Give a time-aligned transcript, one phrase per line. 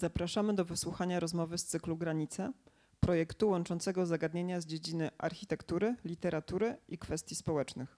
[0.00, 2.52] Zapraszamy do wysłuchania rozmowy z cyklu Granice,
[3.00, 7.96] projektu łączącego zagadnienia z dziedziny architektury, literatury i kwestii społecznych.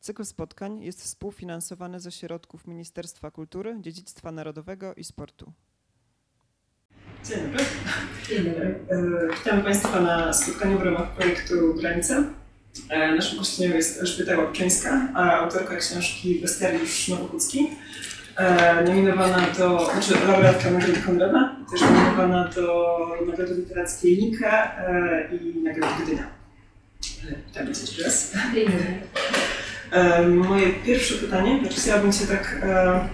[0.00, 5.52] Cykl spotkań jest współfinansowany ze środków Ministerstwa Kultury, Dziedzictwa Narodowego i Sportu.
[7.24, 7.64] Dzień dobry.
[8.28, 8.78] Dzień dobry.
[8.90, 12.24] E, Witam Państwa na spotkaniu w ramach projektu Granice.
[12.88, 17.68] E, Naszą gościnią jest Elżbieta Łapczyńska, autorka książki Bestiariusz Nowochódzki.
[18.36, 22.96] E, Nominowana do, znaczy laureatka Nagrody Konrada, też nominowana do
[23.26, 26.22] Nagrody Literackiej Nika e, i Nagrody Gdynia.
[26.22, 28.32] E, Witam Cię jeszcze raz.
[28.54, 28.94] Dzień dobry.
[29.92, 33.08] E, Moje pierwsze pytanie, znaczy chciałabym Cię tak e,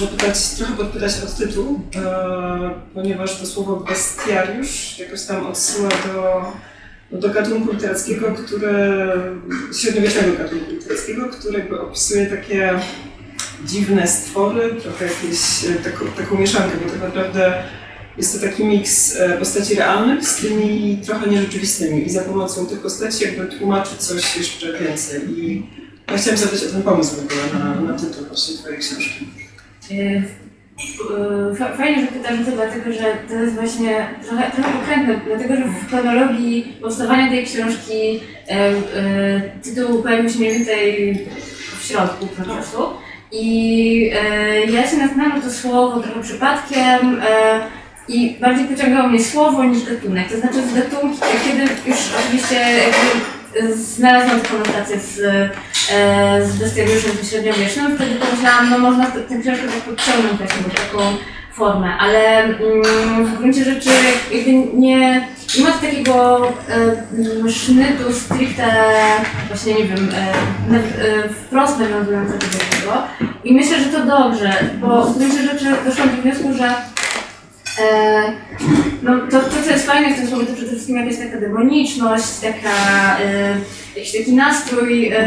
[0.00, 6.52] zapytać, trochę podpytać od tytułu, e, ponieważ to słowo bestiariusz jakoś tam odsyła do,
[7.10, 9.06] no, do gatunku literackiego, które,
[9.80, 12.80] średniowiecznego gatunku literackiego, który opisuje takie
[13.66, 17.62] dziwne stwory, trochę jakieś e, taką, taką mieszankę, bo tak naprawdę
[18.18, 22.80] jest to taki miks e, postaci realnych z tymi trochę nierzeczywistymi i za pomocą tych
[22.80, 25.20] postaci jakby tłumaczyć coś jeszcze więcej.
[25.38, 25.66] I
[26.10, 29.26] ja chciałam zapytać o ten pomysł w ogóle na, na tytuł właśnie Twojej książki.
[29.90, 30.22] E,
[31.56, 35.56] fa- Fajnie, że pytasz o to, dlatego że to jest właśnie trochę, trochę pokrętne, dlatego
[35.56, 38.52] że w chronologii powstawania tej książki e,
[38.96, 41.18] e, tytuł pojawił się mniej więcej
[41.80, 42.78] w środku procesu.
[43.40, 47.60] I e, ja się natknęłam na to słowo trochę przypadkiem e,
[48.08, 50.28] i bardziej pociągało mnie słowo niż gatunek.
[50.28, 55.18] To znaczy z gatunki, kiedy już oczywiście jakby znalazłam tę konotację z,
[55.92, 60.38] e, z bestiariuszem ze średniowiecznym, wtedy pomyślałam, no można tę książkę tak podciągnąć
[60.90, 61.16] taką
[61.56, 63.90] formę, ale mm, w gruncie rzeczy
[64.32, 65.28] jakby nie,
[65.58, 66.48] nie ma takiego
[67.46, 68.64] e, sznytu stricte,
[69.48, 72.92] właśnie nie wiem, e, na, e, wprost nawiązującego do tego.
[73.44, 76.74] I myślę, że to dobrze, bo w gruncie rzeczy doszłam do wniosku, że
[79.02, 82.40] no, to, to, co jest fajne w tym słowie, to przede wszystkim jakaś taka demoniczność,
[82.42, 83.56] taka, e,
[83.96, 85.18] jakiś taki nastrój, e,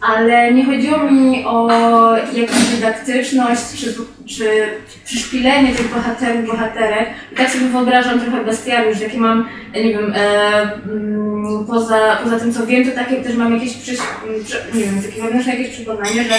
[0.00, 1.68] ale nie chodziło mi o
[2.16, 3.94] jakąś dydaktyczność, czy,
[4.26, 4.68] czy
[5.04, 7.08] przyszpilenie tych bohaterów, bohaterek.
[7.32, 12.54] I tak sobie wyobrażam trochę bestiariusz, jakie mam, nie wiem, e, mm, poza, poza tym
[12.54, 13.98] co wiem, to takie też mam jakieś, przyś,
[14.74, 16.34] nie wiem, takie wewnętrzne jakieś przekonanie, że,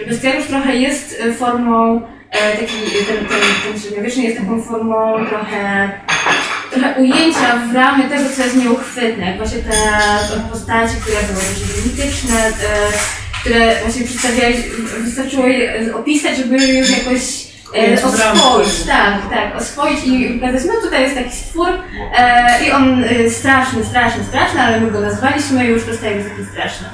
[0.00, 2.76] że bestiariusz trochę jest e, formą e, taki,
[3.06, 5.90] ten, ten, ten średniowieczny jest taką formą trochę,
[6.70, 9.26] trochę ujęcia w ramy tego, co jest nieuchwytne.
[9.26, 9.70] Jak właśnie te
[10.50, 12.52] postacie, które były dość mityczne, e,
[13.40, 14.56] które właśnie przedstawiałeś,
[14.98, 17.22] wystarczyło je opisać, żeby już jakoś
[17.76, 21.68] e, oswoić, tak, tak, oswoić i pokazać, no tutaj jest taki stwór
[22.16, 26.28] e, i on e, straszny, straszny, straszny, ale my go nazwaliśmy i już dostaje jest
[26.28, 26.86] taki straszny.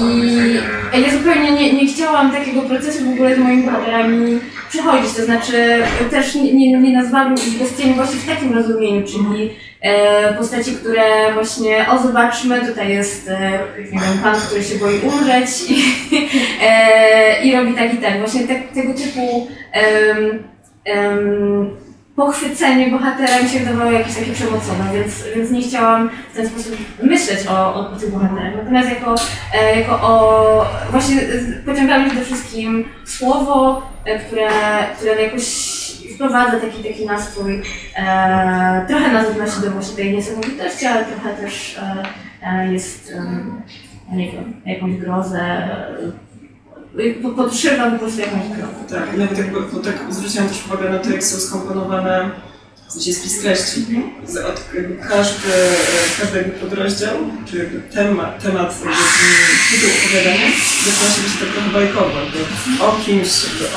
[0.00, 5.24] I ja zupełnie nie, nie chciałam takiego procesu w ogóle z moimi bohaterami przechodzić, to
[5.24, 9.50] znaczy też nie, nie, nie nazwałabym ich właśnie w takim rozumieniu, czyli
[9.80, 15.00] e, postaci, które właśnie, o zobaczmy, tutaj jest e, nie wiem, pan, który się boi
[15.00, 15.82] umrzeć i,
[16.66, 18.18] e, i robi tak i tak.
[18.18, 18.40] Właśnie
[18.74, 19.48] tego typu
[22.16, 26.76] pochwycenie bohatera mi się wydawało jakieś takie przemocowe, więc, więc nie chciałam w ten sposób
[27.02, 28.54] myśleć o, o, o tych bohaterach.
[28.56, 29.14] Natomiast jako,
[29.54, 30.66] e, jako o...
[30.90, 31.16] właśnie
[31.66, 34.48] pociągało mnie przede wszystkim słowo, e, które,
[34.98, 35.42] które jakoś
[36.14, 37.62] wprowadza taki, taki nastrój.
[37.96, 42.02] E, trochę nas odnosi do właśnie tej niesamowitości, ale trochę też e,
[42.42, 43.12] e, jest,
[44.12, 46.31] e, nie wiem, jakąś grozę, e,
[47.22, 48.72] po- podszywa po prostu jakąś grozę.
[49.00, 52.30] Tak, nawet jakby, bo tak zwróciłam też uwagę na to, jak są skomponowane
[52.88, 53.86] w sensie spis treści.
[54.26, 54.60] Z- Od
[55.08, 55.48] każdy,
[56.20, 57.14] każdy jakby podrozdział,
[57.50, 58.94] czy jakby temat, temat mm,
[59.70, 60.46] tytuł opowiadania
[60.84, 62.20] zaczyna się być tak trochę bajkowo,
[62.80, 63.28] o kimś,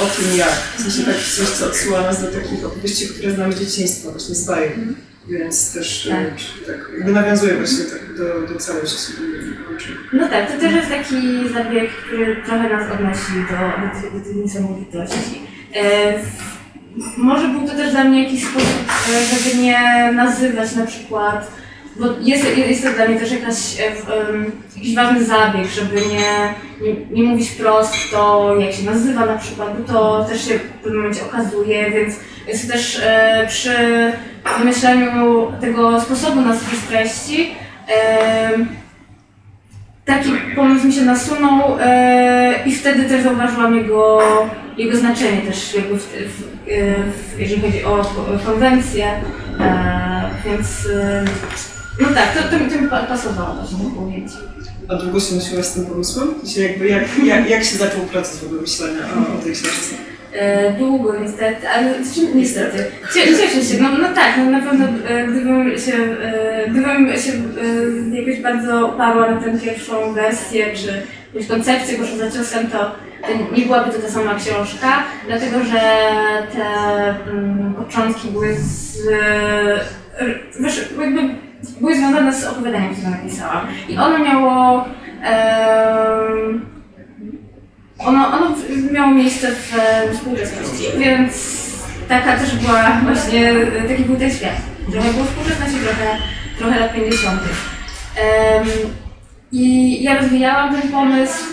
[0.04, 0.54] o tym jak.
[0.78, 4.36] W sensie tak coś, co odsyła nas do takich opowieści, które znamy z dzieciństwa, właśnie
[4.36, 4.74] z bajek.
[5.30, 6.28] Więc też Tak.
[6.68, 6.78] tak.
[6.78, 9.14] Tak, jakby nawiązuje właśnie tak do, do całości.
[10.14, 14.26] No tak, to też jest taki zabieg, który trochę nas odnosi do, do, tej, do
[14.26, 15.42] tej niesamowitości.
[15.76, 16.14] E,
[17.18, 21.52] może był to też dla mnie jakiś sposób, e, żeby nie nazywać na przykład,
[21.96, 23.84] bo jest, jest to dla mnie też jakaś, e,
[24.30, 29.38] em, jakiś ważny zabieg, żeby nie, nie, nie mówić wprost to, jak się nazywa na
[29.38, 32.16] przykład, bo to też się w pewnym momencie okazuje, więc
[32.48, 33.76] jest to też e, przy
[34.60, 37.52] wymyślaniu tego sposobu na spis treści
[37.88, 38.68] em,
[40.06, 44.22] taki pomysł mi się nasunął e, i wtedy też zauważyłam jego,
[44.78, 48.06] jego znaczenie też jakby w, w, e, w, jeżeli chodzi o
[48.46, 49.08] konwencję,
[49.60, 51.26] e, więc e,
[52.00, 54.36] no tak, to, to, mi- to mi pa- pasowało właśnie to ujęcie.
[54.90, 56.28] a długo się nosiłaś z tym pomysłem?
[56.58, 59.96] Jakby jak, jak, jak się zaczął proces w ogóle myślenia o, o tej książce?
[60.34, 62.78] e, długo niestety, ale znaczy, niestety,
[63.14, 67.32] Cie- cieszę się, no, no tak, no na pewno e, gdybym się, e, gdybym się
[68.14, 71.02] e, jakoś bardzo oparła na tę pierwszą wersję, czy
[71.34, 75.80] jakąś koncepcję, poszła za ciosem, to to nie byłaby to ta sama książka, dlatego że
[76.54, 76.66] te
[77.32, 78.98] mm, początki były z,
[80.20, 81.36] e, wiesz, jakby
[81.72, 83.68] były związane z opowiadaniem, które napisałam.
[83.90, 84.86] I ono miało
[85.24, 86.66] em,
[88.00, 88.56] ono, ono
[88.92, 89.72] miało miejsce w
[90.14, 91.66] współczesności, więc
[92.10, 94.56] taka też była właśnie, e, taki był ten świat.
[94.92, 96.18] Trochę było współczesności, trochę,
[96.58, 97.42] trochę lat 50.
[98.16, 98.68] Em,
[99.52, 101.44] I ja rozwijałam ten pomysł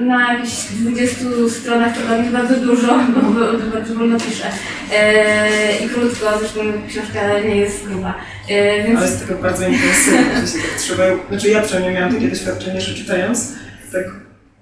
[0.00, 1.16] na jakichś 20
[1.60, 4.44] stronach, to mnie bardzo dużo, bo, bo, bo bardzo wolno piszę.
[4.92, 8.14] E, I krótko, zresztą książka nie jest gruba.
[8.48, 12.14] E, więc Ale jest tego bardzo intensywne, że się tak trzeba, znaczy ja przynajmniej miałam
[12.14, 13.52] takie doświadczenie, że czytając,
[13.92, 14.04] tak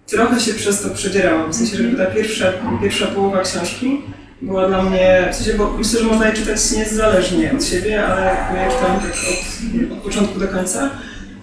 [0.06, 2.46] trochę się przez to przedzierałam, w sensie, że ta pierwsza,
[2.82, 4.00] pierwsza połowa książki
[4.42, 8.24] była dla mnie, w sensie, bo myślę, że można je czytać niezależnie od siebie, ale
[8.56, 10.90] ja czytałam tak od, od początku do końca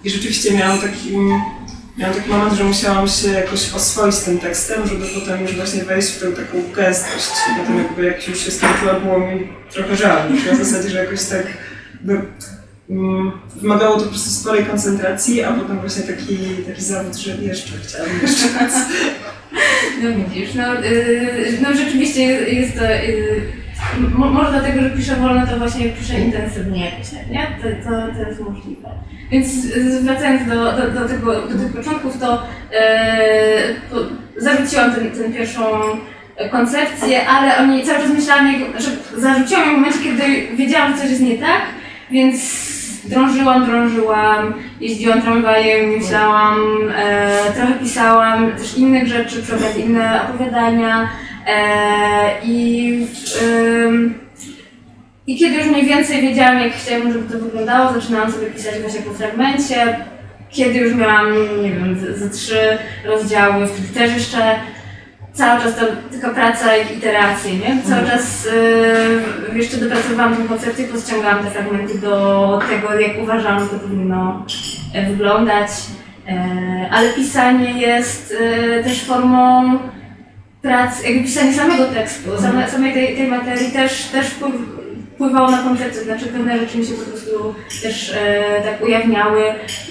[0.04, 1.16] i rzeczywiście miałam taki,
[1.98, 5.84] miałam taki moment, że musiałam się jakoś oswoić z tym tekstem, żeby potem już właśnie
[5.84, 7.30] wejść w tę taką gęstość.
[7.58, 11.46] Potem jakby jak już się skończyła, było mi trochę żal, na zasadzie, że jakoś tak
[12.90, 17.72] mm, wymagało to po prostu sporej koncentracji, a potem właśnie taki, taki zawód, że jeszcze
[17.82, 18.72] chciałabym jeszcze raz.
[20.02, 23.61] No widzisz, no, yy, no rzeczywiście jest to, yy,
[24.18, 27.46] mo- może dlatego, że piszę wolno, to właśnie piszę intensywnie jakoś tak, nie?
[27.62, 28.88] To, to, to jest możliwe.
[29.30, 35.32] Więc yy, wracając do, do, do, tego, do tych początków, to, yy, zarzuciłam tę ten,
[35.32, 35.62] pierwszą
[36.50, 40.98] koncepcję, ale o niej cały czas myślałam, że zarzuciłam ją w momencie, kiedy wiedziałam, że
[40.98, 41.62] coś jest nie tak,
[42.10, 42.62] więc
[43.04, 46.56] drążyłam, drążyłam, jeździłam tramwajem, myślałam,
[46.96, 51.08] e, trochę pisałam też innych rzeczy, przy inne opowiadania
[52.44, 53.06] i,
[53.42, 54.14] ym,
[55.26, 59.00] i kiedy już mniej więcej wiedziałam, jak chciałam, żeby to wyglądało, zaczynałam sobie pisać właśnie
[59.00, 59.96] po fragmencie.
[60.50, 64.54] Kiedy już miałam, nie wiem, ze- trzy rozdziały, wtedy też jeszcze
[65.32, 67.82] cały czas to tylko praca i iteracje, nie?
[67.88, 68.46] Cały czas
[69.54, 74.46] y, jeszcze dopracowałam tę koncepcję, podciągałam te fragmenty do tego, jak uważam, że to powinno
[74.94, 75.68] e, wyglądać.
[76.28, 79.78] E, ale pisanie jest e, też formą
[80.62, 84.52] pracy, jakby pisanie samego tekstu, same, samej tej, tej materii też, też wpływ,
[85.14, 89.42] wpływało na koncepcję, znaczy pewne rzeczy mi się po prostu też e, tak ujawniały,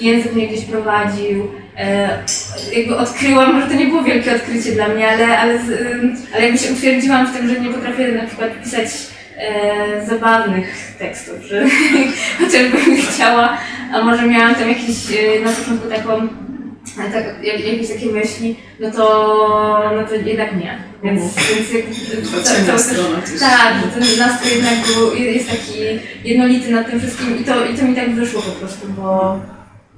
[0.02, 2.10] język mnie gdzieś prowadził, e,
[2.74, 5.70] jakby odkryłam, może to nie było wielkie odkrycie dla mnie, ale, ale, z,
[6.36, 8.88] ale jakby się utwierdziłam w tym, że nie potrafię na przykład pisać
[9.38, 11.66] e, zabawnych tekstów, że
[12.40, 13.58] chociażbym chciała,
[13.94, 16.28] a może miałam tam jakieś e, na początku taką
[16.96, 20.84] tak, jak, jakieś takie myśli, no to, no to jednak nie.
[21.04, 23.40] Więc, więc jak, gdzieś.
[23.40, 25.80] tak, ten nastrój jednak był, jest taki
[26.24, 29.40] jednolity nad tym wszystkim i to, i to mi tak wyszło po prostu, bo,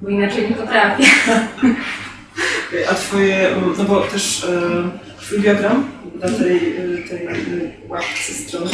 [0.02, 1.04] bo inaczej nie potrafię.
[2.90, 6.60] A twoje, no bo też e, twój biogram na tej,
[7.08, 7.28] tej
[7.88, 8.70] łapce strony,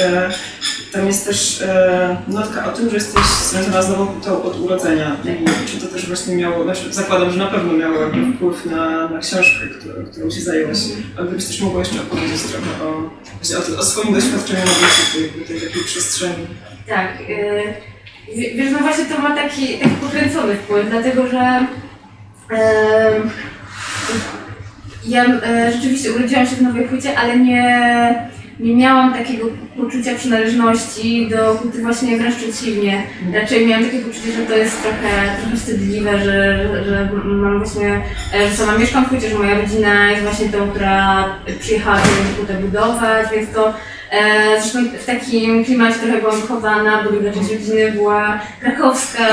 [0.00, 0.30] e,
[0.92, 5.16] tam jest też e, notka o tym, że jesteś związana z nowotą od urodzenia.
[5.66, 7.96] Czy to też właśnie miało, znaczy zakładam, że na pewno miało
[8.36, 10.78] wpływ na, na książkę, którą, którą się zajęłaś.
[11.18, 12.88] A gdybyś też mogła jeszcze opowiedzieć trochę o,
[13.76, 14.72] o, o swoim doświadczeniu na
[15.14, 16.46] tej, tej, tej takiej przestrzeni.
[16.88, 17.28] Tak.
[17.28, 17.74] Yy,
[18.36, 21.66] wie- wiesz, no właśnie to ma taki, taki pokręcony wpływ, dlatego że
[25.06, 28.14] ja e, rzeczywiście urodziłam się w Nowej Hucie, ale nie,
[28.60, 33.02] nie miałam takiego poczucia przynależności do Huty, właśnie wręcz przeciwnie.
[33.34, 38.00] Raczej miałam takie poczucie, że to jest trochę, trochę wstydliwe, że, że, mam właśnie,
[38.34, 41.24] e, że sama mieszkam w Hucie, że moja rodzina jest właśnie tą, która
[41.60, 42.08] przyjechała tę
[42.40, 43.74] Hutę budować, więc to
[44.12, 49.24] E, zresztą w takim klimacie trochę byłam wychowana, bo druga część rodziny była krakowska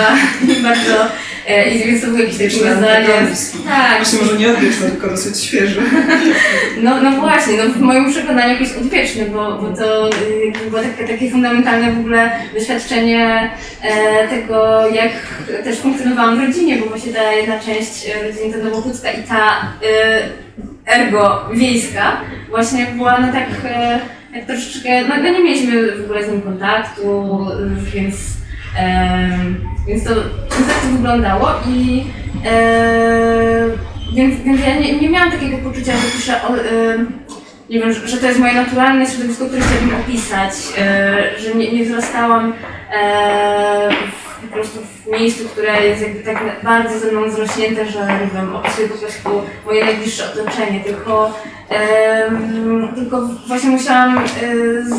[0.47, 1.05] i bardzo,
[1.75, 3.07] i więc to był jakiś taki zdanie.
[3.07, 5.81] tak, Tak, Właśnie może nie odwieczny, tylko dosyć świeży.
[6.83, 10.09] no, no właśnie, no w moim przekonaniu jakiś odwieczny, bo, bo to
[10.45, 13.49] jakby było takie, takie fundamentalne w ogóle doświadczenie
[13.81, 15.11] e, tego, jak
[15.63, 19.73] też funkcjonowałam w rodzinie, bo właśnie ta jedna część e, rodziny to Nowochódzka i ta
[20.85, 23.99] ergo wiejska właśnie była no tak, e,
[24.33, 27.39] tak troszeczkę, no, no nie mieliśmy w ogóle z nim kontaktu,
[27.93, 28.15] więc,
[28.79, 29.29] e,
[29.89, 30.15] więc, to,
[30.49, 32.03] tak to wyglądało i
[32.45, 33.65] e,
[34.13, 37.05] więc, więc ja nie, nie miałam takiego poczucia, że piszę o, y,
[37.69, 40.53] nie wiem, że, to jest moje naturalne środowisko, które chciałabym opisać,
[41.37, 42.53] y, że nie, nie wzrastałam
[42.93, 47.99] e, w, po prostu w miejscu, które jest jakby tak bardzo ze mną zrośnięte, że
[47.99, 49.29] nie wiem, opisuję po prostu
[49.65, 51.33] moje najbliższe otoczenie, tylko,
[52.95, 54.23] tylko właśnie musiałam e,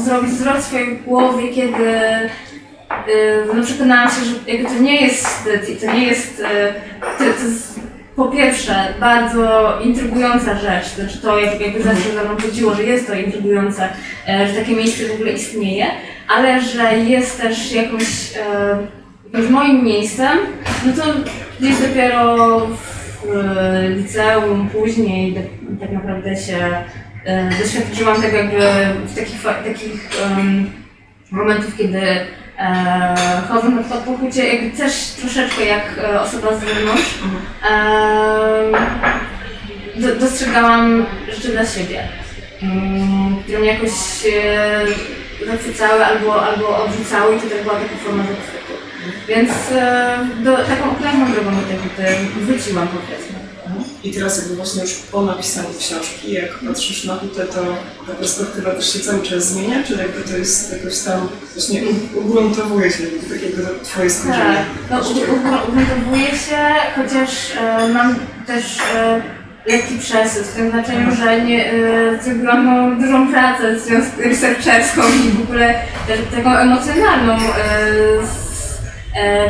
[0.05, 2.31] zrobić zwrot w swojej głowie, kiedy e,
[3.55, 5.49] no, przekonałam się, że jakby to nie jest,
[5.81, 6.75] to nie jest, e,
[7.19, 7.81] to, to jest
[8.17, 13.07] po pierwsze bardzo intrygująca rzecz, znaczy to jak- jakby zawsze za mną chodziło, że jest
[13.07, 13.89] to intrygujące,
[14.29, 15.87] e, że takie miejsce w ogóle istnieje,
[16.29, 18.05] ale że jest też jakąś,
[19.33, 20.39] jakimś moim miejscem,
[20.87, 21.03] no to
[21.61, 23.27] gdzieś dopiero w
[23.97, 25.41] liceum, później do,
[25.81, 26.59] tak naprawdę się
[27.61, 28.59] doświadczyłam tego jakby
[29.07, 30.71] w takich, takich em,
[31.31, 32.01] momentów, kiedy
[32.61, 37.15] e, chodzę na to poczucie jakby też troszeczkę jak e, osoba z zewnątrz.
[37.71, 38.77] Em,
[39.97, 42.09] do, dostrzegałam rzeczy dla siebie,
[42.63, 43.91] mm, które mnie jakoś
[44.33, 48.75] e, zachwycały albo, albo odrzucały i to też była taka forma zachwytu.
[49.29, 53.50] Więc e, do, taką okrętną drogą do tego tutaj wróciłam powiedzmy.
[54.05, 57.61] I teraz jakby właśnie już po napisaniu książki, jak patrzysz na Hutę, to
[58.07, 61.83] ta perspektywa też się cały czas zmienia, czy jakby to jest jakoś tam właśnie
[62.15, 64.65] ugruntowuje się jakby tak to twoje spojrzenie?
[64.89, 66.59] Tak, no u- u- ugruntowuję się,
[66.97, 67.31] chociaż
[67.61, 68.15] e, mam
[68.47, 68.65] też
[68.95, 69.23] e,
[69.67, 75.03] lekki przesyt, w tym znaczeniu, że nie, e, zrobiłam no, dużą pracę w związku researcherską
[75.03, 75.75] i w ogóle
[76.07, 78.40] też taką emocjonalną e, z, e,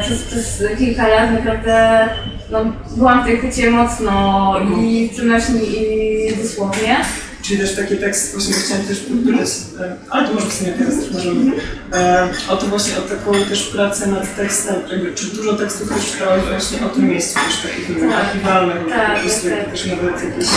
[0.01, 2.09] przez, przez kilka lat naprawdę
[2.51, 6.97] no, byłam w tej chwycie mocno i w przenośni i dosłownie.
[7.43, 9.49] Czyli też taki tekst, właśnie chciałam też podpytać,
[9.81, 11.53] e, ale to może w sumie teraz też możemy,
[11.93, 16.13] e, o to właśnie, o taką też pracę nad tekstem, jakby, czy dużo tekstów też
[16.13, 18.25] czytałaś właśnie o tym miejscu, też takich Tak.
[18.25, 19.75] archiwalnych, Tak, po prostu tak, jak tak.
[19.75, 20.49] też nawet jakieś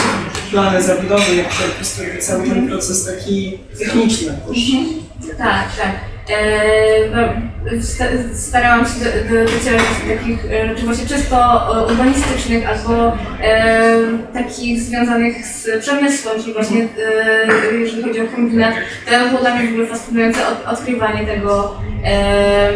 [0.52, 4.58] plany zabudowy, jak to po prostu cały ten proces taki techniczny też.
[5.38, 6.13] Tak, tak.
[6.30, 7.22] E, no,
[7.82, 13.18] sta- starałam się do, do, docierać do takich e, rzeczy właśnie czysto e, urbanistycznych albo
[13.42, 13.96] e,
[14.34, 18.76] takich związanych z przemysłem, czyli właśnie e, jeżeli chodzi o kombinat,
[19.06, 22.70] to było dla mnie w ogóle fascynujące od, odkrywanie tego, e,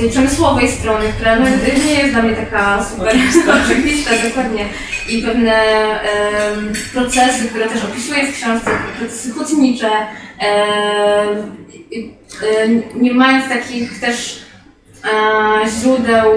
[0.00, 1.46] tej przemysłowej strony, która no,
[1.86, 3.16] nie jest dla mnie taka super
[3.64, 4.64] oczywista, dokładnie.
[5.08, 5.54] I pewne
[6.00, 10.31] em, procesy, które też opisuję w książce, procesy hutnicze, e,
[12.94, 14.42] nie mając takich też
[15.04, 16.32] e, źródeł,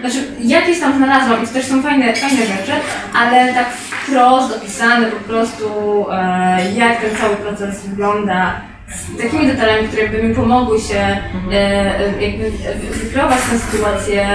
[0.00, 2.72] znaczy jakieś tam znalazłam i to też są fajne, fajne rzeczy,
[3.14, 5.66] ale tak wprost opisane po prostu
[6.12, 11.18] e, jak ten cały proces wygląda z takimi detalami, które by mi pomogły się e,
[11.52, 14.26] e, jakby wy- wykreować tę sytuację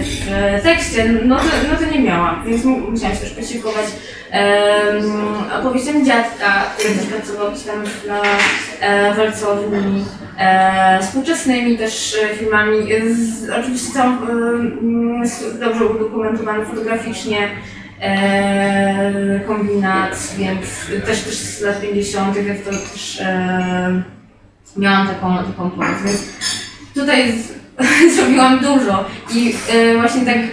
[0.00, 3.84] w tekście, no to, no to nie miałam, więc mu- musiałam się też posiłkować
[5.62, 8.22] opowieściami dziadka, który też pracował tam na
[8.80, 10.04] e, walcowni,
[10.38, 17.48] e, współczesnymi też e, filmami, e, z, oczywiście całą e, dobrze udokumentowany fotograficznie
[18.00, 20.66] e, kombinat, więc
[21.06, 24.02] też, też z lat 50., więc to też e,
[24.76, 26.22] miałam taką, taką pomoc, więc
[26.94, 27.52] tutaj z,
[28.16, 29.04] zrobiłam dużo
[29.34, 30.44] i e, właśnie tak em,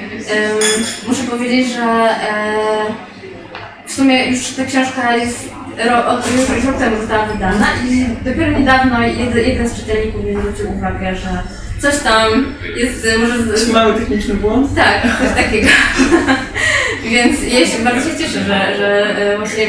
[1.08, 3.09] muszę powiedzieć, że e,
[3.90, 5.50] w sumie już ta książka jest
[5.86, 10.36] ro, od, już, rok temu została wydana i dopiero niedawno jeden, jeden z czytelników mi
[10.36, 11.44] zwrócił uwagę, że
[11.82, 14.76] coś tam jest e, może z, mały techniczny błąd?
[14.76, 15.68] tak, coś takiego.
[17.10, 19.68] Więc ja się bardzo się cieszę, że, że e, właśnie,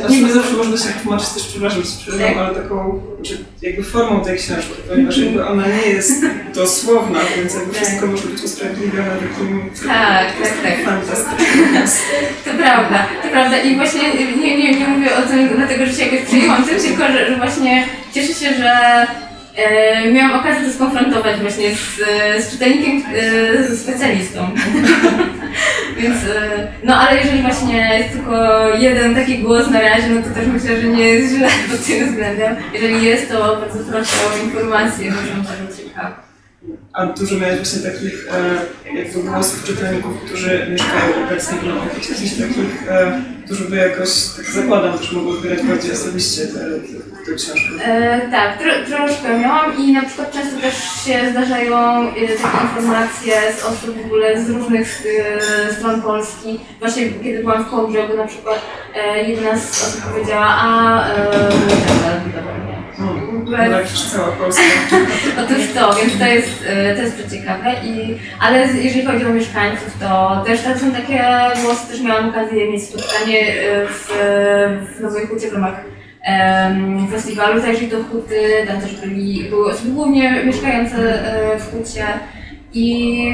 [0.00, 2.36] Znaczy, my zawsze można się tłumaczyć też, przepraszam, przerywam, Tak.
[2.38, 6.24] ale taką, czy jakby formą tej książki, ponieważ jakby ona nie jest
[6.54, 7.82] dosłowna, więc jakby Tak.
[7.82, 10.84] wszystko może być usprawiedliwione takim Tak, tak, tak.
[10.84, 11.86] fantastycznym.
[12.44, 13.58] To prawda, to prawda.
[13.62, 17.06] I właśnie nie, nie, nie mówię o tym dlatego, że się jakoś przejęłam tym, tylko
[17.12, 19.06] że, że właśnie cieszę się, że
[19.56, 24.50] e, miałam okazję to skonfrontować właśnie z, e, z czytelnikiem, e, specjalistą.
[25.98, 30.30] Więc, e, no ale jeżeli właśnie jest tylko jeden taki głos na razie, no to
[30.30, 32.56] też myślę, że nie jest źle pod tym względem.
[32.72, 36.32] Jeżeli jest, to bardzo proszę o informację, jestem bardzo ciekawa.
[36.92, 42.40] A dużo miałeś właśnie takich e, jakby głosów czytelników, którzy mieszkają obecnie w Londynie, w
[42.40, 47.84] takich, e, którzy by jakoś, tak zakładam, też mogą odbierać bardziej osobiście tę te, książkę.
[47.84, 50.74] E, tak, tro, troszkę miałam i na przykład często też
[51.04, 55.02] się zdarzają e, takie informacje z osób w ogóle z różnych
[55.68, 56.60] e, stron Polski.
[56.80, 58.60] Właśnie kiedy byłam w Kołbrzegu na przykład
[58.94, 61.12] e, jedna z osób powiedziała, a e,
[63.50, 64.62] tak, cała Polska.
[65.44, 67.74] Otóż to, więc to jest, e, to jest to ciekawe.
[67.84, 71.24] I, ale z- jeżeli chodzi o mieszkańców, to też to są takie
[71.64, 74.08] głosy, też miałam okazję mieć spotkanie e, w,
[74.96, 75.74] w Nowej Hucie w ramach
[77.10, 82.04] festiwalu Zajrzyj do Huty, tam też byli, były osoby głównie mieszkające e, w Hucie.
[82.74, 83.26] I,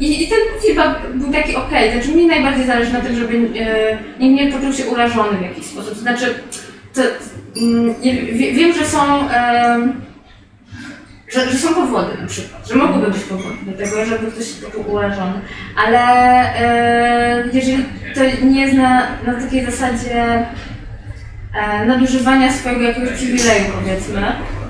[0.00, 3.98] i, I ten feedback był taki okej, znaczy mi najbardziej zależy na tym, żeby e,
[4.20, 5.94] nikt nie poczuł się urażony w jakiś sposób.
[5.94, 6.34] Znaczy,
[6.94, 7.02] to,
[7.60, 9.28] mm, nie, wie, wiem, że są,
[11.32, 14.66] że, że są powody na przykład, że mogłyby być powody do tego, żeby ktoś się
[14.66, 15.40] poczuł urażony,
[15.86, 16.02] ale
[17.52, 20.46] jeżeli to nie jest na, na takiej zasadzie
[21.86, 24.22] nadużywania swojego jakiegoś przywileju powiedzmy,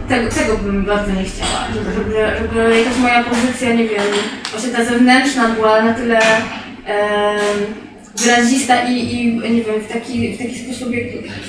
[0.08, 4.02] tego, tego bym bardzo nie chciała, żeby, żeby, żeby jakaś moja pozycja, nie wiem,
[4.50, 6.18] właśnie ta zewnętrzna była na tyle
[6.88, 7.34] e,
[8.16, 11.04] wyrazista i, i nie wiem, w taki, w taki sposób, jak,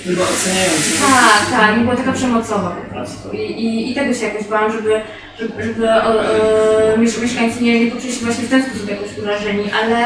[0.06, 0.90] Nie było oceniające.
[1.02, 3.32] tak, tak, nie była taka przemocowa po prostu.
[3.32, 5.02] I, i, i tego się jakoś bałam, żeby,
[5.40, 9.18] żeby, żeby o, e, miesz- mieszkańcy nie, nie poczuli się właśnie w ten sposób jakoś
[9.24, 9.98] urażeni, ale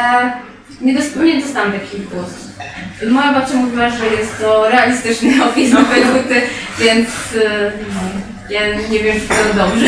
[0.82, 2.48] nie, dost, nie dostałam takich głosów.
[3.10, 6.42] Moja babcia mówiła, że jest to realistyczny opis na Bejruty,
[6.80, 7.10] więc
[7.94, 8.02] no,
[8.50, 9.86] ja nie wiem, czy to dobrze.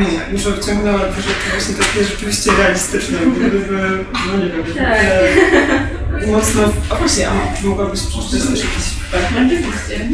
[0.00, 4.98] Nie, już wyciągnęła te rzeczy właśnie takie rzeczywiście realistyczne, gdyby, no nie wiem, Tak.
[6.22, 7.32] e, mocno, a właśnie, a
[7.64, 9.52] mogłabyś przeczytać też jakiś fragment?
[9.52, 10.08] Oczywiście.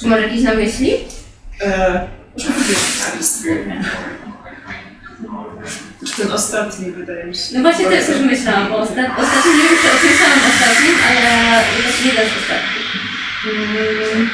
[0.00, 0.92] Czy masz jakieś na myśli?
[1.60, 2.78] E, może wybierz
[3.18, 3.44] list.
[6.16, 7.42] Ten ostatni wydaje mi się.
[7.54, 9.06] No właśnie też też myślałam o ostat...
[9.18, 9.88] ostatnim, nie wiem czy
[10.48, 12.92] ostatnim, ale jest jeden z ostatnich.
[13.44, 14.30] Mm.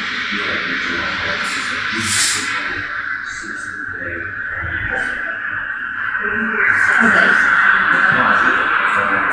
[6.98, 7.28] Okej.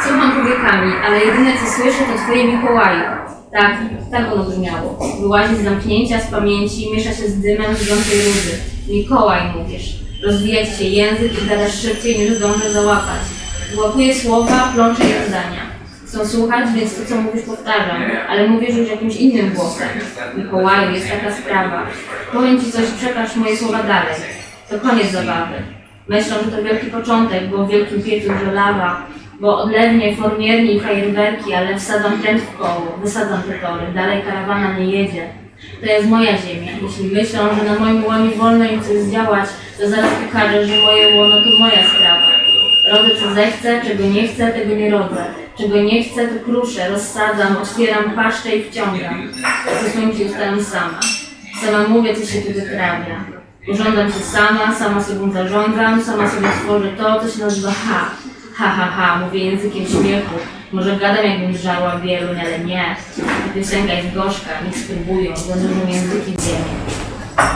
[0.03, 3.03] Słucham powiekami, ale jedyne co słyszę to twoje Mikołaju.
[3.51, 3.77] Tak,
[4.11, 4.99] tak ono brzmiało.
[5.21, 8.57] Wyłazi z zamknięcia, z pamięci, miesza się z dymem żyjącej rudy.
[8.87, 10.04] Mikołaj mówisz.
[10.23, 13.21] Rozwija ci się język i gadasz szybciej niż zdążę załapać.
[13.71, 15.61] Wyłapuję słowa, plączę je zdania.
[16.07, 19.87] Chcą słuchać, więc to co mówisz powtarzam, ale mówisz już jakimś innym głosem.
[20.37, 21.87] Mikołaju, jest taka sprawa.
[22.33, 24.15] Powiem ci coś, przekaż moje słowa dalej.
[24.69, 25.55] To koniec zabawy.
[26.07, 29.05] Myślą, że to wielki początek, bo w wielkim piecu żelawa,
[29.39, 34.77] bo odlewnie, formierni i fajerwerki, ale wsadzam trend w koło, wysadzam te tory, dalej karawana
[34.77, 35.29] nie jedzie.
[35.79, 36.71] To jest moja ziemia.
[36.81, 41.17] Jeśli myślą, że na moim łonie wolno im coś zdziałać, to zaraz pokażę, że moje
[41.17, 42.27] łono to moja sprawa.
[42.91, 45.25] Rodzę co zechcę, czego nie chcę, tego nie rodzę.
[45.57, 49.31] Czego nie chcę, to kruszę, rozsadzam, otwieram paszczę i wciągam.
[49.79, 50.99] Stosunki ustalam sama.
[51.61, 53.25] Sama mówię, co się tu wyprawia.
[53.67, 58.09] Urządzam się sama, sama sobą zarządzam, sama sobie tworzę to, co się nazywa ha.
[58.57, 60.35] Ha, ha, ha, mówię językiem śmiechu.
[60.71, 62.95] Może gadam, jakbym żarła wieluń, ale nie.
[63.15, 66.75] Ta piosenka jest gorzka, niech spróbują, za dużym języki ziemi.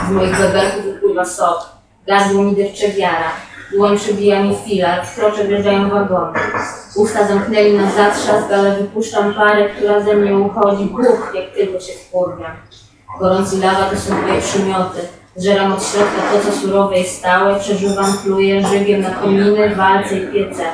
[0.08, 1.68] Z moich bebelków wypływa sok.
[2.06, 3.30] Gardło mi depcze wiara.
[3.72, 6.38] Dłoń przebija mi filar, w krocze wjeżdżają wagony.
[6.96, 10.84] Usta zamknęli na zatrzask, ale wypuszczam parę, która ze mnie uchodzi.
[10.84, 12.56] Buch, jak tylko się wkurwiam.
[13.20, 15.00] Gorący lawa to są moje przymioty.
[15.36, 20.26] Zżeram od środka to, co surowe i stałe, przeżywam, pluję żywiem na kominy, walce i
[20.26, 20.64] piece.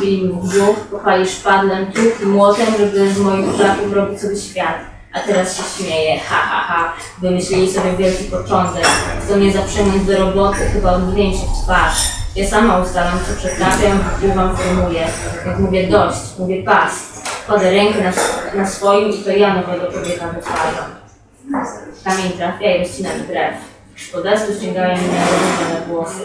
[0.00, 4.36] Bili mi w brzuch, kochali szpadlem, tuk i młotem, żeby z moich flaków robić sobie
[4.36, 4.76] świat.
[5.12, 8.86] A teraz się śmieje, ha ha ha, wymyślili sobie wielki początek.
[9.24, 12.10] Chcą mnie zaprzęgnąć do roboty, chyba się w twarz.
[12.36, 15.06] Ja sama ustalam, co przetrafiam, wypływam, formuję.
[15.46, 16.92] Jak mówię dość, mówię pas.
[17.46, 18.12] Kładę rękę na,
[18.62, 20.90] na swoim i to ja nowego człowieka wytwarzam.
[22.04, 23.69] Kamień trafia i rozcina mi brew.
[24.08, 26.20] Z podestu ściągają mnie rozróżnione głosy.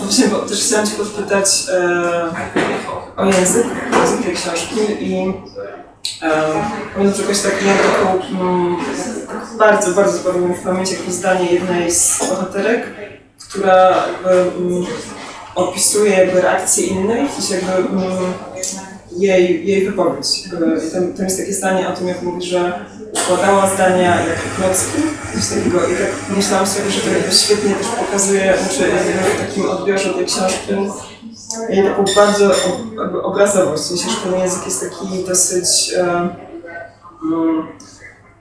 [0.00, 5.32] Właśnie, bo też chciałam Cię podpytać e, o język, język tej książki i
[6.94, 8.76] pamiętam, że jakoś tak miałam taką mm,
[9.58, 12.86] bardzo, bardzo mi w pamięć jakieś zdanie jednej z bohaterek,
[13.48, 14.86] która jakby mm,
[15.54, 18.32] opisuje jakby reakcję innej, w jakby mm,
[19.18, 20.46] jej, jej wypowiedź.
[20.46, 22.72] Jakby, i tam, jest takie zdanie o tym, jak mówi, że
[23.24, 25.02] układała zdania jak klocki,
[25.34, 25.78] coś takiego.
[25.78, 28.90] I tak myślałam sobie, że to świetnie też pokazuje, znaczy
[29.36, 30.74] w takim odbiorze tej książki,
[31.68, 32.54] jej taką bardzo
[33.22, 33.90] obrazowość.
[33.90, 36.28] Myślę, że ten język jest taki dosyć, e,
[37.22, 37.66] mm,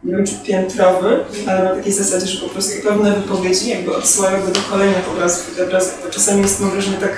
[0.03, 4.45] nie wiem czy piętrowy, ale na takiej zasadzie, że po prostu pewne wypowiedzi jakby odsyłają
[4.45, 7.11] do kolejnych obrazów i te obrazy czasami jest mam wrażenie tak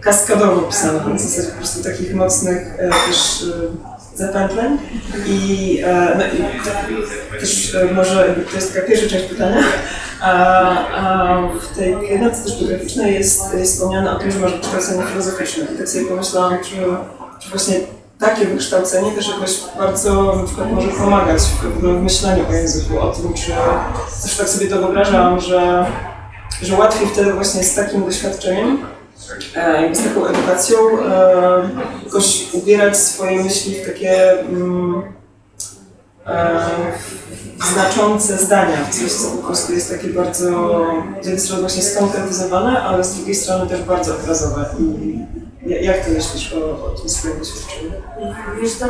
[0.00, 4.78] kaskadowo pisane, na zasadzie po prostu takich mocnych e, też e, zapętleń.
[5.26, 9.62] I, e, no, i też e, może to jest taka pierwsza część pytania,
[10.20, 10.32] a,
[10.96, 15.64] a w tej książce też biograficznej jest, jest wspomniane o tym, że masz wykształcenie filozoficzne.
[15.74, 16.76] I tak sobie pomyślałam, czy,
[17.40, 17.74] czy właśnie
[18.18, 23.12] takie wykształcenie też jakoś bardzo na przykład może pomagać w, w myśleniu o języku, o
[23.12, 23.52] tym, czy
[24.22, 25.86] też tak sobie to wyobrażałam, że,
[26.62, 28.78] że łatwiej wtedy właśnie z takim doświadczeniem,
[29.56, 31.68] jakby z taką edukacją e,
[32.04, 35.02] jakoś ubierać swoje myśli w takie mm,
[36.26, 36.66] e,
[37.72, 40.84] znaczące zdania, w coś, co po prostu jest takie bardzo,
[41.22, 44.64] z jednej strony właśnie skonkretyzowane, ale z drugiej strony też bardzo obrazowe.
[44.78, 45.18] I
[45.66, 47.92] jak ty myślisz o, o tym swoim doświadczeniu?
[48.62, 48.86] Wiesz co,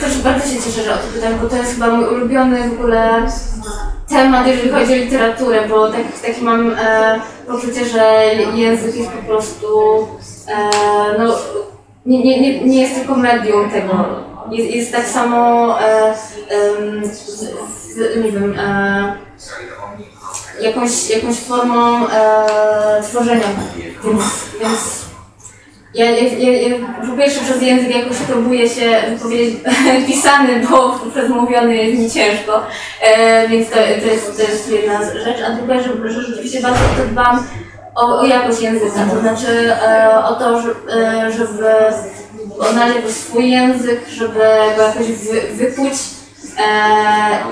[0.00, 2.72] też bardzo się cieszę, że o to pytam, bo to jest chyba mój ulubiony w
[2.72, 3.26] ogóle
[4.08, 9.22] temat, jeżeli chodzi o literaturę, bo tak, takie mam e, poczucie, że język jest po
[9.22, 9.68] prostu,
[10.48, 10.70] e,
[11.18, 11.34] no,
[12.06, 14.04] nie, nie, nie, nie jest tylko medium tego.
[14.50, 16.14] Jest, jest tak samo, e,
[16.48, 19.16] em, z, z, nie wiem, e,
[20.62, 23.46] jakąś, jakąś formą e, tworzenia,
[24.04, 24.22] więc,
[24.60, 25.10] więc
[25.94, 26.76] ja, ja, ja,
[27.10, 29.56] po pierwsze przez język jakoś próbuję się wypowiedzieć
[30.06, 32.62] pisany, bo przez mówiony jest mi ciężko,
[33.00, 35.38] e, więc to, to, jest, to jest jedna rzecz.
[35.46, 37.46] A druga, że, że rzeczywiście bardzo to dbam
[37.94, 41.66] o, o jakość języka, to znaczy e, o to, że, e, żeby
[42.58, 44.38] odnaleźć swój język, żeby
[44.76, 45.06] go jakoś
[45.52, 45.72] wy,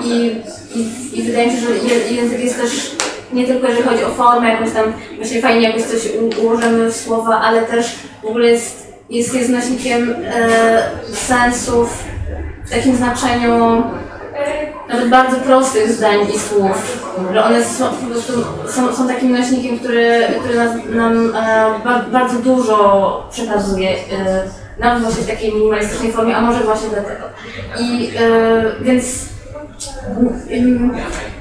[0.03, 0.41] i,
[0.75, 2.95] i, i wydaje mi się, że język jest też
[3.33, 6.01] nie tylko jeżeli chodzi o formę, jakąś tam właśnie fajnie jakoś coś
[6.41, 12.03] ułożymy w słowa, ale też w ogóle jest, jest, jest nośnikiem e, sensów
[12.65, 13.83] w takim znaczeniu
[14.89, 18.33] nawet bardzo prostych zdań i słów, że one są, po prostu
[18.67, 24.43] są, są takim nośnikiem, który, który nas, nam e, ba, bardzo dużo przekazuje, e,
[24.79, 27.23] nawet właśnie w takiej minimalistycznej formie, a może właśnie dlatego.
[27.79, 29.05] I e, więc
[30.51, 30.91] mm,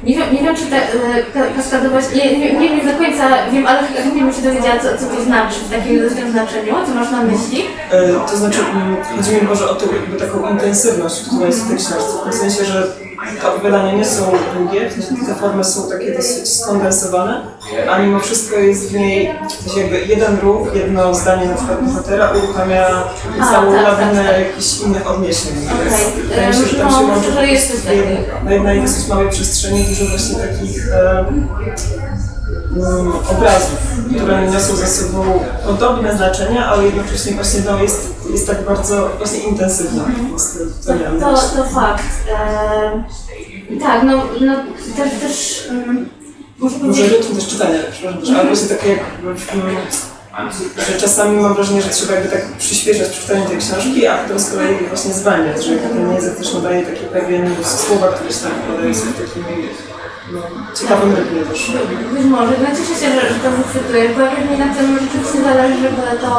[0.05, 3.29] nie wiem, nie wiem czy ta e, ka- kaskadowość, nie, nie, nie wiem do końca,
[3.53, 7.11] wiem, ale chętnie bym się dowiedziała, co, co to znaczy w takim znaczeniu, co masz
[7.11, 7.64] na myśli.
[7.90, 9.87] E, To znaczy, mm, chodzi mi może o tę
[10.18, 12.87] taką intensywność, która jest w tej książce, w tym sensie, że
[13.41, 14.91] te opowiadania nie są długie,
[15.27, 17.41] te formy są takie dosyć skondensowane,
[17.91, 19.35] a mimo wszystko jest w niej
[19.77, 22.87] jakby jeden ruch, jedno zdanie na przykład bohatera uruchamia
[23.41, 24.41] A, całą tak, lawinę tak, tak.
[24.47, 25.53] jakichś innych odniesień.
[25.53, 26.41] Okej.
[26.41, 27.87] Więc mi się, że tam No, się łączy jest
[28.45, 31.25] na jednej dosyć małej przestrzeni dużo właśnie takich e,
[33.31, 33.79] obrazów,
[34.17, 39.39] które niosą ze sobą podobne znaczenia, ale jednocześnie właśnie no, jest, jest tak bardzo właśnie
[39.39, 40.05] intensywna.
[40.87, 42.05] To, to To, fakt.
[42.29, 44.55] Eee, tak, no, no
[44.97, 46.09] też, też um,
[46.59, 49.37] muszę Może powiedzieć, rytm też czytania, przepraszam, ale właśnie takie jak mm,
[50.93, 54.51] że czasami mam wrażenie, że trzeba jakby tak przyspieszać przeczytanie tej książki, a to z
[54.51, 58.95] kolei właśnie zwalniać, że ten język też nadaje taki pewien słowa, które się tam podają
[58.95, 59.98] są w takim no,
[60.75, 61.73] ciekawym rytmie też.
[62.14, 65.43] być może, no cieszę się, że, że to wychwytujesz, bo jakoś mi na tym rzeczywiście
[65.43, 66.33] zależy, żeby to,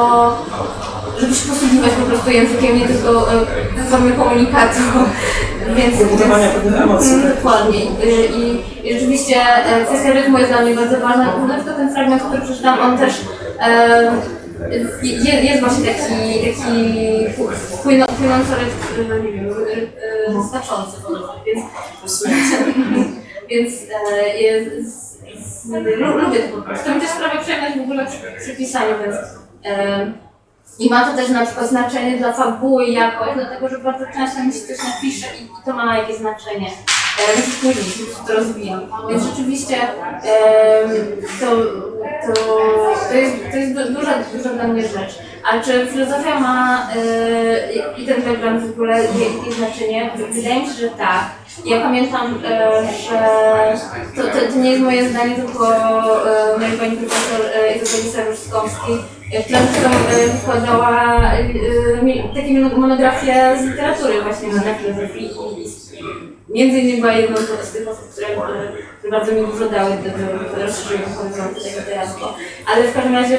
[1.19, 3.45] żeby się posługiwać po prostu językiem, nie tylko e,
[3.77, 4.79] w formie komunikatu,
[5.77, 6.11] więc...
[6.11, 7.13] Budowania pewnych emocji.
[7.13, 7.35] Mm, tak?
[7.35, 7.85] Dokładnie.
[7.85, 7.89] I,
[8.39, 11.37] i, I rzeczywiście e, kwestia rytmu jest dla mnie bardzo ważna.
[11.47, 13.13] Na przykład ten fragment, który przeczytałam, on też
[13.61, 14.11] e,
[15.03, 17.29] je, jest właśnie taki, taki e,
[20.27, 20.97] e, znaczący,
[21.45, 21.65] więc,
[23.49, 23.73] więc
[24.13, 25.19] e, jest,
[25.97, 26.89] lubię to po prostu.
[27.15, 29.15] Sprawia przyjemność w ogóle przy, przy pisaniu, więc
[29.65, 30.11] e,
[30.79, 34.53] i ma to też na przykład znaczenie dla fabuły jakoś, dlatego że bardzo często mi
[34.53, 36.67] się coś napisze i to ma jakieś znaczenie.
[36.67, 38.81] E, Więc później się to rozwijam.
[39.09, 40.89] Więc rzeczywiście em,
[41.39, 41.45] to,
[42.27, 42.41] to,
[43.09, 45.19] to, jest, to jest du- duża, duża dla mnie rzecz.
[45.51, 50.11] A czy filozofia ma e, i ten background w ogóle jakieś znaczenie?
[50.31, 51.23] Wydaje mi się, że tak.
[51.65, 53.19] Ja pamiętam, e, że
[54.15, 58.95] to, to, to nie jest moje zdanie, tylko e, mojej pani profesor e, Izabeli Saruszkowskiej,
[59.33, 59.89] e, która zresztą
[60.33, 61.21] wykładała
[62.35, 65.29] takie mono- monografie z literatury właśnie na filozofii
[66.53, 68.27] między innymi była jedną z tych osób, które,
[68.99, 69.91] które bardzo mi dużo dały
[70.61, 72.33] rozszerzenia horyzontu tego literactwa.
[72.73, 73.37] Ale w każdym razie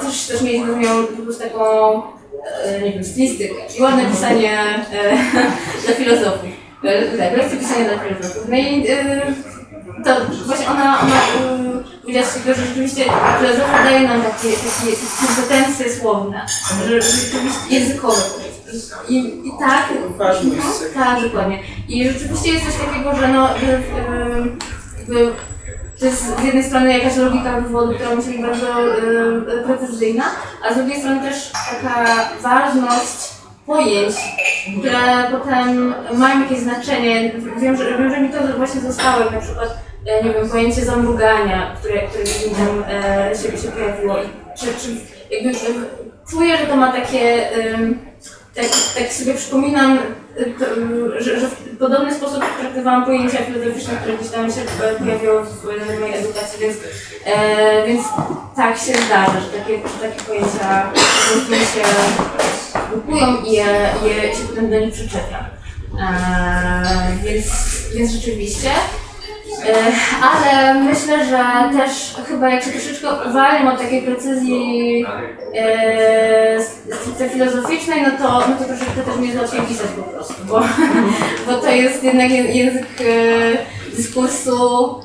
[0.00, 2.02] też, też mieliśmy z nią po prostu taką,
[2.84, 4.58] nie wiem, stylistykę i ładne pisanie
[5.86, 6.48] dla filozofów.
[6.82, 8.48] Lekcje pisania dla filozofów.
[8.48, 9.34] No i e,
[10.04, 10.10] to
[10.46, 13.04] właśnie ona, ona e, powiedziała że rzeczywiście
[13.40, 16.46] filozofia daje nam takie, takie, kompetencje słowne,
[16.88, 18.20] że rzeczywiście językowe.
[19.08, 20.62] I, I tak, Ważność.
[20.94, 21.58] tak, dokładnie.
[21.88, 24.58] I rzeczywiście jest coś takiego, że no, em,
[24.98, 25.32] jakby
[25.98, 30.24] to jest z jednej strony jakaś logika wywodu, która musi być bardzo em, precyzyjna,
[30.68, 32.06] a z drugiej strony też taka
[32.42, 33.37] ważność
[33.68, 34.14] pojęć,
[34.80, 34.98] które
[35.30, 37.32] potem mają jakieś znaczenie.
[37.60, 41.76] Wiem, że, wiem, że mi to właśnie zostało, na przykład, e, nie wiem, pojęcie zamrugania,
[41.78, 44.16] które, które mi tam e, się, się pojawiło.
[44.58, 44.90] Czy, czy
[45.30, 45.72] jakby e,
[46.30, 47.48] czuję, że to ma takie
[48.54, 48.66] tak,
[48.98, 49.98] tak sobie przypominam,
[50.40, 50.64] y, to,
[51.20, 56.00] że, że w podobny sposób traktowałam pojęcia filozoficzne, które gdzieś tam się e, pojawiały w
[56.00, 56.76] mojej edukacji, więc,
[57.24, 58.02] e, więc
[58.56, 60.92] tak się zdarza, że takie, takie pojęcia
[61.74, 61.82] się
[62.94, 63.64] bukują i je,
[64.04, 65.44] je się potem do nich przyczepiam.
[66.00, 67.46] E, więc,
[67.94, 68.70] więc rzeczywiście.
[69.66, 69.74] E,
[70.22, 71.44] ale myślę, że
[71.78, 75.04] też chyba jak się troszeczkę uwalniam od takiej precyzji
[75.54, 76.62] e,
[77.02, 80.60] stricte filozoficznej, no to, no to troszeczkę też mi jest pisać po prostu, bo,
[81.46, 85.02] bo to jest jednak je- język e, dyskursu to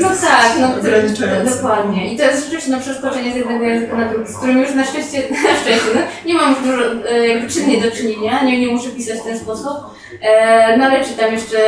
[0.00, 1.56] no tak, no ograniczające.
[1.56, 2.14] dokładnie.
[2.14, 4.84] I to jest rzeczywiście no, przeskoczenie z jednego języka na drugi, z którym już na
[4.84, 8.66] szczęście, na szczęście no, nie mam już dużo e, jakby czynnie do czynienia, nie, nie
[8.66, 9.76] muszę pisać w ten sposób.
[10.22, 11.58] E, no ale czytam jeszcze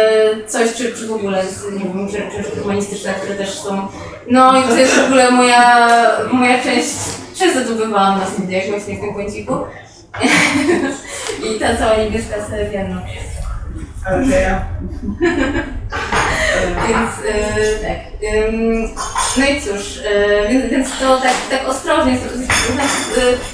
[0.46, 3.88] coś, czy, czy w ogóle z, nie wiem, rzeczy humanistyczne, które też są.
[4.30, 5.96] No i to jest w ogóle moja,
[6.32, 6.88] moja część,
[7.38, 9.54] często zdobywałam na studiach właśnie w tym kąciku.
[11.56, 13.00] I ta cała niebieska seria, no.
[14.06, 14.64] Ale to ja.
[16.88, 17.10] Więc
[18.22, 18.52] e,
[19.36, 22.12] no i cóż, e, więc, więc to tak, tak ostrożnie.
[22.12, 22.16] e,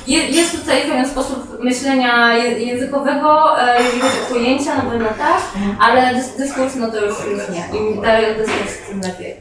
[0.06, 3.46] je- Jest tutaj pewien sposób myślenia językowego,
[3.78, 5.40] jeżeli chodzi o pojęcia, na pewno tak,
[5.80, 7.14] ale dys, dyskurs no to już,
[7.50, 7.78] nie.
[7.78, 9.36] Im dalej od dyskursu, tym lepiej.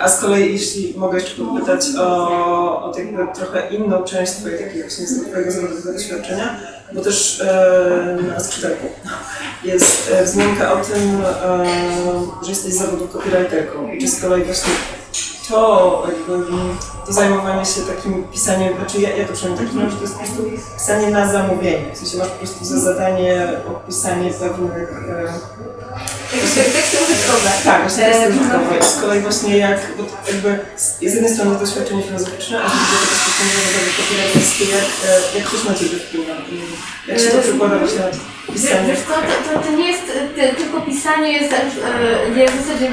[0.00, 4.58] A z kolei, jeśli mogę jeszcze podpytać o, o tak jakby trochę inną część Twojej
[4.64, 5.06] takiej właśnie
[5.92, 6.56] doświadczenia,
[6.92, 8.86] bo też e, na skrzydełku
[9.64, 11.64] jest e, wzmianka o tym, e,
[12.42, 13.90] że jesteś zawodu copywriterką.
[14.00, 14.72] Czy z kolei właśnie
[15.48, 19.96] to mm, to zajmowanie się takim pisaniem, znaczy ja, ja to przynajmniej tak czułem, że
[19.96, 20.42] to jest po prostu
[20.74, 25.32] pisanie na zamówienie, w sensie masz po prostu za zadanie opisanie pewnych e,
[26.30, 27.50] Teksty użytkowe.
[27.64, 28.40] tak, właśnie E, teksty no.
[28.40, 28.78] użytkowe.
[28.78, 32.96] I z kolei właśnie jak, bo jakby z jednej strony doświadczenie filozoficzne, a z drugiej
[33.00, 34.88] to doświadczenie zawodowe copywriterskie, jak,
[35.34, 36.32] e, jak też na Ciebie wpływa?
[36.50, 38.88] I Jak się to E, przekłada właśnie na Wiesz, pisanie?
[38.88, 40.02] wiesz co, to, to, to nie jest
[40.36, 41.54] ty, tylko pisanie, jest
[42.36, 42.90] jest w zasadzie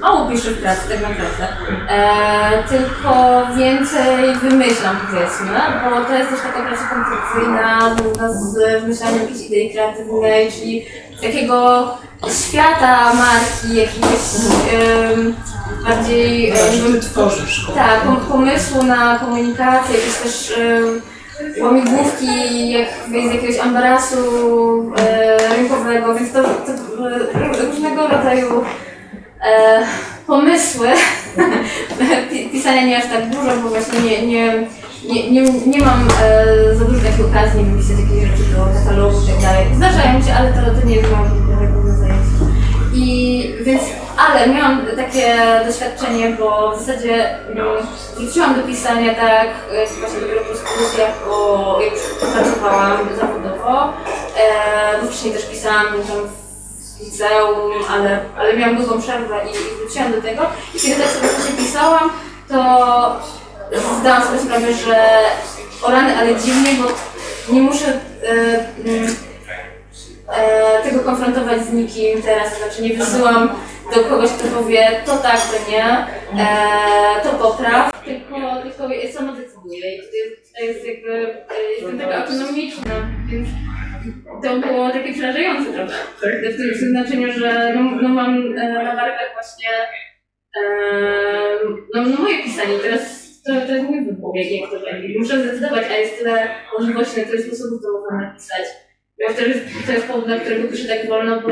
[0.00, 1.46] mało piszę w pracy tak naprawdę,
[1.88, 3.12] e, tylko
[3.56, 5.50] więcej wymyślam powiedzmy,
[5.90, 10.86] bo to jest też taka praca koncepcyjna, związana z wymyślaniem jakiejś idei kreatywnej, czyli
[11.22, 11.88] takiego
[12.48, 14.20] świata marki, jakiegoś
[14.74, 15.34] em,
[15.88, 17.66] bardziej em, Że Ty tworzysz.
[17.74, 24.16] tak, pom- pomysłu na komunikację, jakieś też e, łamigłówki jak z jakiegoś ambarasu
[24.98, 28.64] e, rynkowego, więc to, to e, różnego rodzaju
[29.44, 29.82] e,
[30.26, 30.88] pomysły.
[32.30, 34.66] Pi- Pisania nie aż tak dużo, bo właśnie nie, nie,
[35.04, 39.18] nie, nie, nie mam e, za dużo takiej okazji, wiem, pisać jakieś rzeczy do katalogu
[39.24, 39.66] i tak dalej.
[39.76, 42.28] Zdarzają się, ale to, to nie jest moje główne zajęcie.
[42.94, 43.82] I więc,
[44.16, 45.36] ale miałam takie
[45.66, 47.66] doświadczenie, bo w zasadzie mm,
[48.16, 49.48] wróciłam do pisania tak
[50.00, 53.92] właśnie dopiero po studiach, bo jak już pracowałam zawodowo,
[54.38, 60.12] e, bo wcześniej też pisałam tam w liceum, ale, ale miałam długą przerwę i, wróciłam
[60.12, 60.42] do tego.
[60.74, 62.10] I kiedy tak sobie pisałam,
[62.48, 62.56] to
[64.00, 65.08] zdałam sobie sprawę, że
[65.82, 66.88] o rany, ale dziwnie, bo
[67.54, 68.32] nie muszę e,
[68.84, 69.16] mm,
[70.28, 73.50] e, tego konfrontować z nikim teraz, znaczy nie wysyłam
[73.94, 76.56] do kogoś, kto powie to tak, to nie, e,
[77.22, 82.16] to popraw, tylko, tylko sama decyduję i to jest, to jest jakby, e, jestem taka
[82.16, 82.92] autonomiczna,
[83.26, 83.48] więc
[84.42, 85.92] to było takie przerażające trochę.
[86.22, 86.54] Tak?
[86.54, 89.68] W tym, w tym znaczeniu, że no, no mam e, na barwach właśnie
[90.56, 90.62] e,
[91.94, 95.18] no, no moje pisanie, teraz to, to jest mój wybór, jak, to będzie.
[95.18, 98.66] Muszę zdecydować, a jest tyle możliwości, na tyle sposobów to można napisać.
[99.28, 101.48] Bo to jest, to jest powód, dla którego piszę tak wolno, bo,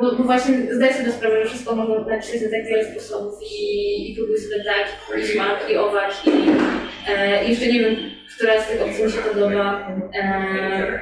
[0.00, 4.12] bo, bo właśnie zdaję sobie sprawę, że wszystko można napisać na tak wiele sposobów i,
[4.12, 6.30] i próbuję sobie tak i smak, i owacz, i
[7.08, 7.96] e, jeszcze nie wiem,
[8.36, 9.88] która z tych opcji mi się podoba.
[10.14, 11.00] E,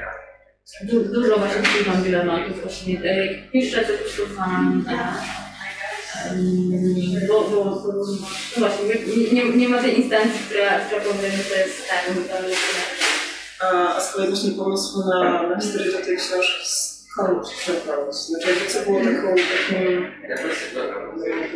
[0.82, 4.84] du, dużo właśnie wpływam dylematów, właśnie e, jak piszę, to przesuwam.
[4.88, 5.47] E, em,
[7.28, 7.92] bo, bo, bo
[8.56, 8.84] no właśnie,
[9.16, 12.60] nie, nie, nie ma tej instancji, która, która powie, że to jest tak, to jest
[13.60, 18.16] A, a z kolei właśnie pomysłu na, na historię do tej książki skąd czerpałeś?
[18.16, 20.48] Znaczy co było taką, takim jakby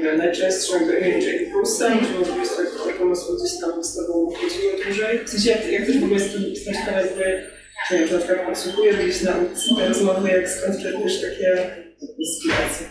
[0.03, 5.25] jakby impulsem, czy może po prostu jak te pomysły gdzieś tam z tobą chodziły dłużej?
[5.25, 7.47] W sensie jak, jak też w ogóle jestem, jestem ciekawa jakby,
[7.89, 9.33] czy czy na przykład podsłuchujesz gdzieś na
[9.79, 11.77] te rozmowy, jak skąd czerpiesz takie
[12.19, 12.87] inspiracje?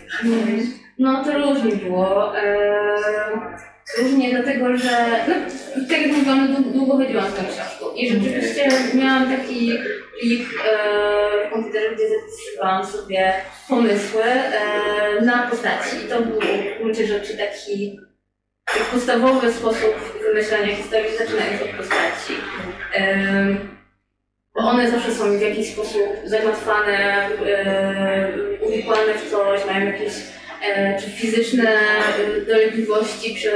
[1.01, 2.37] No to różnie było.
[2.37, 2.57] Eee,
[3.97, 5.33] różnie dlatego, że no,
[5.89, 9.71] tak jak mówiłam, no, dłu- długo chodziłam z tą książką i rzeczywiście miałam taki
[10.21, 13.33] plik e, w komputerze, gdzie zapisywałam sobie
[13.69, 17.99] pomysły e, na postaci i to był w gruncie rzeczy taki,
[18.91, 22.33] podstawowy sposób wymyślania historii, zaczynając od postaci.
[22.93, 23.77] Em,
[24.55, 28.27] bo one zawsze są w jakiś sposób zagmatwane, e,
[28.61, 30.40] uwikłane w coś, mają jakieś e,
[30.99, 33.51] czy fizyczne e, dolegliwości, czy,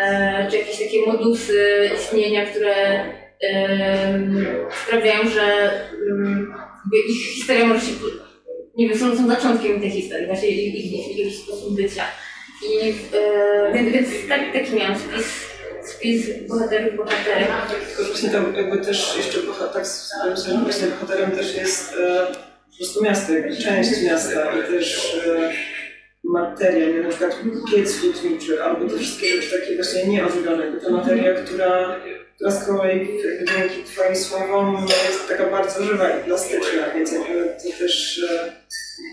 [0.00, 3.04] e, czy jakieś takie modusy istnienia, które
[4.84, 5.70] sprawiają, że
[6.10, 6.54] mm,
[7.08, 7.92] ich historia może się,
[8.76, 12.04] nie wiem, są, są zaczątkiem tej historii, właśnie ich, ich, ich sposób bycia.
[12.68, 15.46] I e, więc, więc tak, taki miałam spis,
[15.84, 17.48] spis bohaterów, bohaterek.
[17.88, 20.36] Tylko właśnie tam jakby też jeszcze boha- tak sobie
[20.72, 22.26] że bohaterem też jest e,
[22.70, 25.52] po prostu miasto, jakby część miasta i też e,
[26.24, 27.36] materia, nie na przykład
[27.70, 31.96] piec hutniczy albo te wszystkie rzeczy takie właśnie jakby ta materia, która,
[32.34, 33.08] która z kolei
[33.58, 37.18] dzięki Twoim słowom jest taka bardzo żywa i plastyczna, więc to
[37.78, 38.52] też e,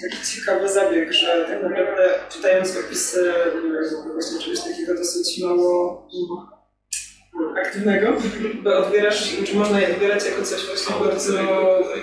[0.02, 6.58] taki ciekawy zabieg, że tak naprawdę czytając opisy e, właśnie czegoś takiego dosyć mało mm,
[7.58, 8.14] aktywnego,
[8.64, 11.34] bo odbierasz, czy można je odbierać jako coś właśnie bardzo,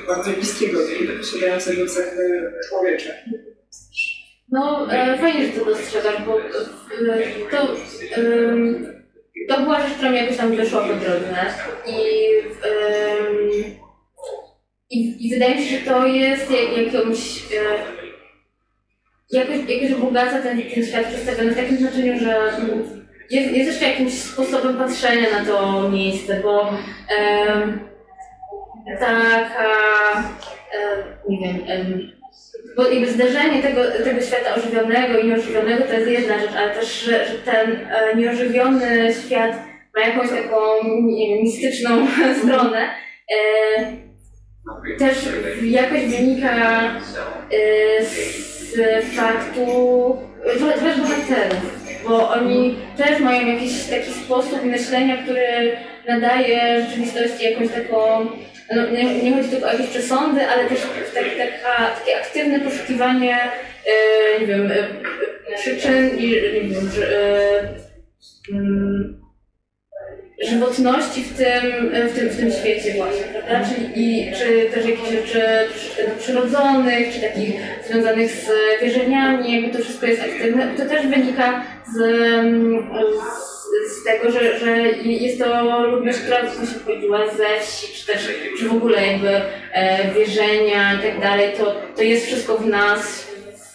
[0.06, 3.10] bardzo bliskiego, takiego posiadającego cechy człowieka.
[4.48, 6.44] No, e, fajnie, że to dostrzegasz, bo e,
[7.50, 7.76] to,
[8.16, 8.86] em,
[9.48, 11.36] to była rzecz, która mi jakoś tam wyszła po drodze.
[11.86, 12.00] I,
[12.62, 13.74] em,
[14.90, 17.78] i, i wydaje mi się, że to jest jak, jakąś, e,
[19.30, 22.52] jakoś, jakoś wzbogaca ten, ten świat przedstawiony w takim znaczeniu, że
[23.30, 26.70] jest, jest jeszcze jakimś sposobem patrzenia na to miejsce, bo
[27.18, 27.80] em,
[29.00, 29.68] taka,
[30.72, 32.13] em, nie wiem, em,
[32.76, 37.02] bo jakby zderzenie tego, tego świata ożywionego i nieożywionego to jest jedna rzecz, ale też,
[37.02, 39.52] że, że ten e, nieożywiony świat
[39.96, 42.06] ma jakąś taką wiem, mistyczną
[42.42, 42.88] stronę.
[43.32, 44.04] E,
[44.98, 45.16] też
[45.62, 46.80] jakoś wynika
[47.50, 48.76] e, z
[49.16, 49.66] faktu
[50.56, 50.60] z
[51.00, 55.76] bohaterów, bo oni też mają jakiś taki sposób myślenia, który
[56.08, 58.26] nadaje rzeczywistości jakąś taką
[58.72, 60.78] no, nie, nie chodzi tylko o jakieś przesądy, ale też
[61.14, 63.38] tak, taka, takie aktywne poszukiwanie,
[63.86, 67.68] e, nie wiem, e, przyczyn i nie wiem, że, e,
[68.52, 69.24] mm,
[70.42, 73.68] żywotności w tym, w, tym, w tym świecie właśnie, prawda?
[73.68, 75.42] Czyli, i, czy też jakichś rzeczy
[75.74, 78.50] przy- przyrodzonych, czy takich związanych z
[78.82, 80.68] wierzeniami, jakby to wszystko jest aktywne.
[80.76, 82.90] To też wynika z, mm,
[83.88, 88.68] z, tego, że, że jest to ludność, która właśnie pochodziła ze wsi, czy też czy
[88.68, 89.30] w ogóle jakby
[89.72, 93.26] e, wierzenia i tak dalej, to, to jest wszystko w nas,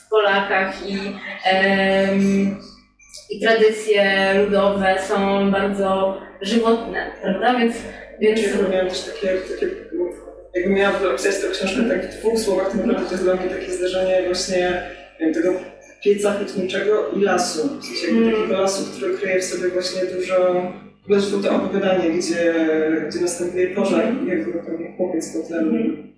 [0.05, 0.97] w Polakach i,
[1.45, 2.57] em,
[3.29, 7.59] i tradycje ludowe są bardzo żywotne, prawda?
[7.59, 7.75] Więc,
[8.19, 9.67] więc Czyli miałam też takie, takie
[10.55, 13.71] jakby miałam opisać tę książkę tak w dwóch słowach, to to jest dla mnie takie
[13.71, 14.81] zdarzenie właśnie
[15.33, 15.53] tego
[16.03, 17.69] pieca hutniczego i lasu.
[17.81, 18.35] W sensie jakby Mm.
[18.35, 20.71] takiego lasu, który kryje w sobie właśnie dużo
[21.09, 22.53] Zresztą to opowiadanie, gdzie,
[23.09, 26.13] gdzie następuje pożar i jakby ten chłopiec potem Mhm.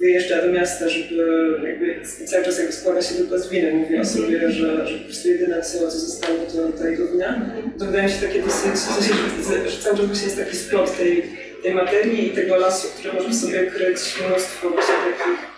[0.00, 1.24] wyjeżdża do miasta, żeby
[1.64, 3.74] jakby cały czas jakby składa się tylko z winy.
[3.74, 7.50] Mówi o sobie, że, że po prostu jedyne co, co zostało to ta jego wina.
[7.78, 9.14] To wydaje mi się takie dosyć, w sensie,
[9.50, 11.22] że, że cały czas właśnie jest taki splot tej,
[11.62, 15.53] tej materii i tego lasu, który może w sobie kryć mnóstwo właśnie takich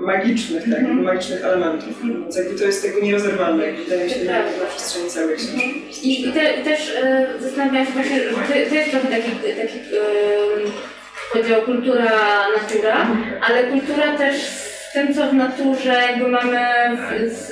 [0.00, 2.02] magicznych, tak, jakby magicznych elementów.
[2.04, 6.08] Więc jakby to jest tego nierozerwalne, jakby wydaje się, na, na przestrzeni całej książki.
[6.08, 8.36] I, i, te, i też e, zastanawiałam się właśnie, że to,
[8.68, 13.06] to jest trochę taki, taki e, podział kultura-natura,
[13.48, 14.36] ale kultura też
[14.88, 16.58] z tym, co w naturze jakby mamy
[17.28, 17.50] z, z,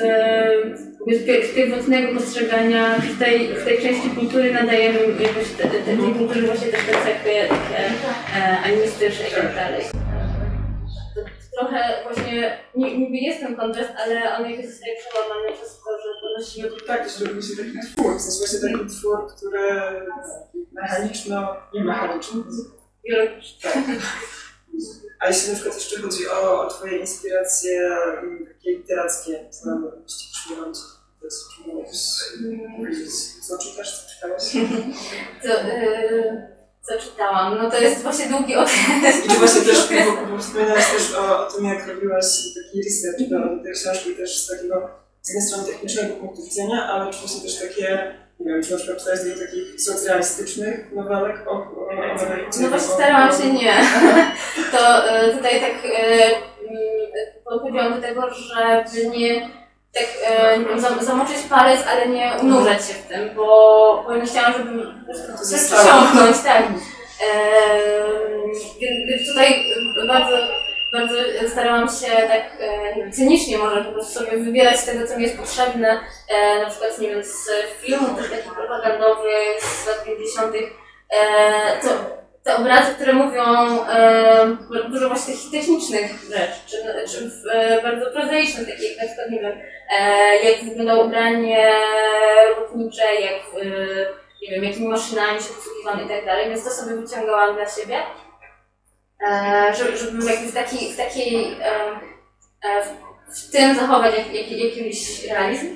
[1.22, 6.42] z pierwotnego postrzegania, w tej, w tej części kultury nadajemy jakoś te, te, tej kulturze
[6.42, 9.95] właśnie też te cechy takie e, animistyczne i tak dalej.
[11.56, 15.90] To Trochę właśnie, nie- niby jest ten kontrast, ale on jakoś zostaje przełamany przez to,
[16.02, 19.60] że ponosimy Tak, to się robi się taki twór, w sensie właśnie taki twór, który
[20.72, 22.42] mechaniczno, nie mechaniczny,
[23.04, 23.70] biologiczne.
[23.72, 23.82] tak.
[25.20, 27.86] A jeśli na przykład jeszcze chodzi o, o Twoje inspiracje
[28.18, 30.78] mm, takie literackie, co nam byście przyjmować,
[31.20, 31.62] to jest czy
[32.76, 33.10] powiedzieć,
[33.48, 34.54] co czytasz, co czytałeś?
[34.54, 36.55] Yy,
[36.86, 37.58] co czytałam?
[37.58, 39.24] No to jest właśnie długi okres.
[39.26, 43.64] I właśnie też, bo, bo wspominałaś też o, o tym, jak robiłaś taki research do
[43.64, 44.90] tej książki, też z takiego,
[45.22, 48.76] z jednej strony technicznego punktu widzenia, ale czy właśnie też takie, nie wiem, czy na
[48.76, 53.74] przykład czytałeś do takich socrealistycznych nowelek o, o, o, o No właśnie starałam się nie.
[54.72, 56.36] To yy, tutaj tak yy,
[57.44, 59.50] podchodziłam do tego, żeby nie
[59.96, 60.06] tak
[60.68, 64.82] wiem, zam- zamoczyć palec, ale nie unurzać się w tym, bo, bo nie chciałam, żeby
[64.82, 66.62] po prostu coś przesiąknąć, tak.
[68.80, 69.64] Więc więc tutaj
[70.08, 70.36] bardzo,
[70.92, 71.14] bardzo
[71.48, 76.00] starałam się tak e, cynicznie może po prostu sobie wybierać tego, co mi jest potrzebne,
[76.28, 77.48] e, na przykład nie wiem, z
[77.82, 80.54] filmów też takich propagandowych z lat 50.
[80.56, 81.88] E, to,
[82.46, 83.42] te obrazy, które mówią
[83.88, 84.56] e,
[84.90, 89.40] dużo właśnie technicznych rzeczy, czy, czy w, e, bardzo prozaicznych, takich jak na przykład, nie
[89.40, 91.72] wiem, e, jak wyglądało ubranie
[92.48, 93.66] robotnicze, jak e,
[94.42, 97.98] nie wiem, jakimi maszynami się posługiwano i tak dalej, więc to sobie wyciągałam dla siebie.
[99.28, 101.70] e, żeby, żeby jakby w, taki, w takiej, e,
[102.64, 102.82] e,
[103.36, 105.66] w tym zachować jak, jak, jakiś realizm.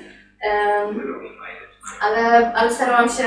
[0.41, 1.21] Em,
[2.01, 3.23] ale, ale starałam się,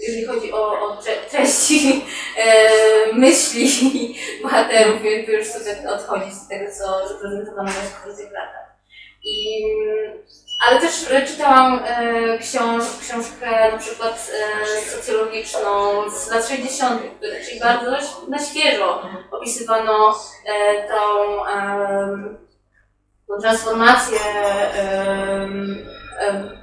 [0.00, 2.04] jeżeli chodzi o, o tre- treści
[2.44, 3.68] e, myśli
[4.42, 8.72] bohaterów, jakby już sobie odchodzić z tego, co zaprezentowano właśnie w tych latach.
[9.24, 9.62] I,
[10.66, 17.02] ale też e, czytałam e, książ, książkę na przykład e, socjologiczną z lat 60.,
[17.48, 17.90] czyli bardzo
[18.28, 20.14] na świeżo opisywano
[20.46, 21.36] e, tą,
[23.28, 24.18] tą transformację
[24.74, 25.86] em,
[26.18, 26.58] em,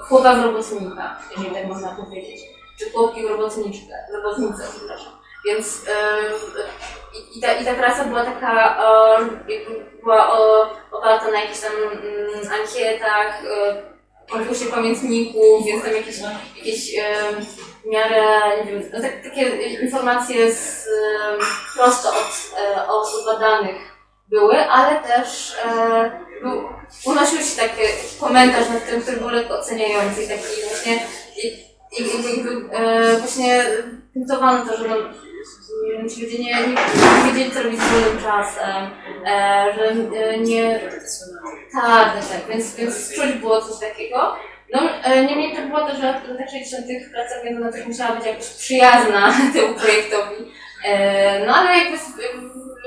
[0.00, 2.40] chłopa w robotnika, jeżeli tak można powiedzieć,
[2.78, 5.12] czy chłopki w robotniczkę, robotnicę, przepraszam.
[5.46, 6.32] Więc em,
[7.36, 9.28] i, ta, i ta praca była taka, e,
[10.02, 10.38] była
[10.92, 13.92] oparta na jakichś tam mm, ankietach, e,
[14.30, 16.16] konkursie pamiętników, więc tam jakieś,
[16.56, 17.32] jakieś e,
[17.84, 18.24] w miarę,
[18.64, 19.42] nie wiem, no tak, takie
[19.82, 21.38] informacje z, e,
[21.76, 23.76] prosto od e, osób badanych
[24.28, 26.10] były, ale też e,
[26.42, 26.68] był,
[27.06, 27.82] unosił się taki
[28.20, 31.06] komentarz nad tym, który był lekko oceniający taki właśnie,
[31.98, 33.64] i, i, jakby, e, właśnie
[34.14, 34.96] punktowano to, że no,
[36.08, 38.90] ci ludzie nie, nie, nie wiedzieli, co robić z wolnym czasem,
[39.26, 39.84] e, że
[40.20, 40.80] e, nie,
[41.72, 44.36] tak, tak, tak, więc, więc czuć było coś takiego.
[44.74, 46.86] No, e, niemniej to było to, że w latach 60.
[47.12, 50.52] praca międzynarodowa musiała być jakoś przyjazna temu projektowi.
[50.84, 51.98] E, no ale jakby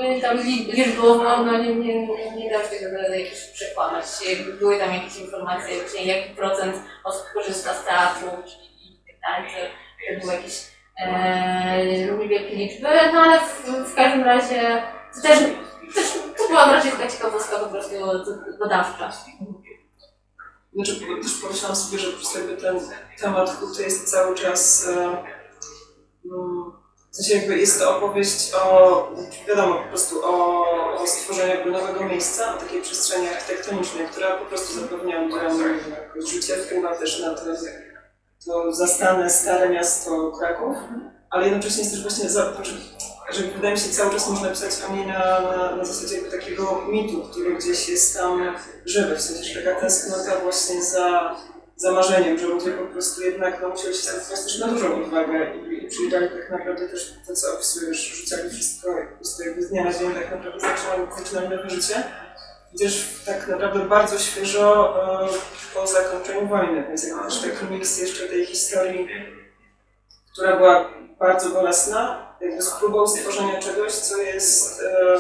[0.02, 4.06] e, tam li- liczbowo no, nie, nie, nie, nie dało się tego do- jakoś przekłamać.
[4.30, 8.28] Jakby były tam jakieś informacje, właśnie jaki procent osób korzysta z teatru
[9.26, 9.72] tak dalej,
[10.20, 10.64] to, były jakieś
[10.98, 11.86] e,
[12.20, 14.84] niewielkie liczby, no ale w, w każdym razie
[15.16, 15.40] to też,
[15.96, 17.96] też to była raczej taka ciekawostka po prostu
[18.60, 19.12] badawcza.
[20.74, 22.80] Znaczy, też pomyślałam sobie, że po prostu jakby ten
[23.20, 24.88] temat huty jest cały czas.
[26.26, 26.72] Mm,
[27.12, 29.12] w sensie jakby jest to opowieść o,
[29.48, 30.66] wiadomo, po prostu o,
[31.02, 35.22] o stworzeniu jakby nowego miejsca, o takiej przestrzeni architektonicznej, która po prostu zapewnia
[35.90, 36.56] jakoś życie,
[37.00, 37.36] też na
[38.46, 40.78] to, zastane stare miasto Kraków,
[41.30, 42.54] ale jednocześnie jest też właśnie, za,
[43.32, 46.32] że wydaje mi się cały czas można pisać o niej na, na, na zasadzie jakby
[46.32, 51.36] takiego mitu, który gdzieś jest tam żywy, w sensie, że taka tęsknota właśnie za,
[51.76, 55.56] za marzeniem, że ludzie po prostu jednak no, musieli się zdecydować też na dużą odwagę
[55.56, 59.70] i, i przyjrzeli tak naprawdę też to, co opisujesz, rzucali wszystko po prostu jakby z
[59.70, 62.04] dnia na dzień tak naprawdę zaczynali, zaczynali nowe życie.
[62.78, 65.30] Chociaż tak naprawdę bardzo świeżo e,
[65.74, 69.10] po zakończeniu wojny, więc jakby też taki miks jeszcze tej historii,
[70.34, 75.18] która była bardzo bolesna, jakby z próbą stworzenia czegoś, co jest, e,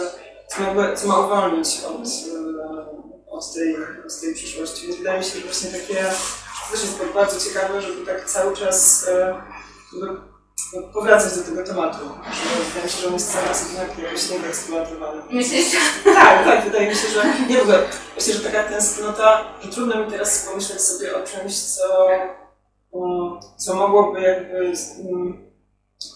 [0.47, 4.87] co, ma, co ma uwolnić od, e, od, tej, od tej przyszłości.
[4.87, 8.57] Więc wydaje mi się, że właśnie takie, to też jest bardzo ciekawe, żeby tak cały
[8.57, 9.09] czas
[10.93, 11.97] powracać do tego tematu.
[12.33, 15.21] Że wydaje mi się, że on jest cały czas jednak jakoś niewyeksploatowany.
[15.29, 15.65] Myślisz,
[16.03, 17.79] Tak, tak, wydaje mi się, że nie w ogóle.
[18.15, 22.07] Myślę, że taka tęsknota, że trudno mi teraz pomyśleć sobie o czymś, co,
[23.57, 25.45] co mogłoby jakby um,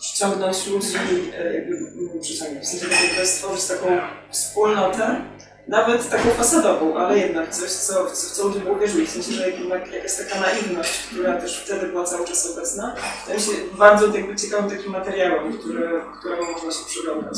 [0.01, 0.97] przyciągnąć ludzi,
[1.37, 3.85] e, jakby um, przyciągnąć, w sensie jakby stworzyć taką
[4.31, 5.21] wspólnotę,
[5.69, 9.31] nawet taką fasadową, ale jednak coś, co, w co, w co ludzie uwierzyli, w sensie,
[9.31, 12.95] że jednak jakaś taka naiwność, która też wtedy była cały czas obecna,
[13.27, 17.37] mi się bardzo jakby ciekawym takim materiałem, który, któremu można się przyglądać.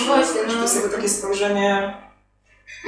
[0.00, 0.62] No właśnie, Że To no.
[0.62, 1.94] jest jakby takie spojrzenie,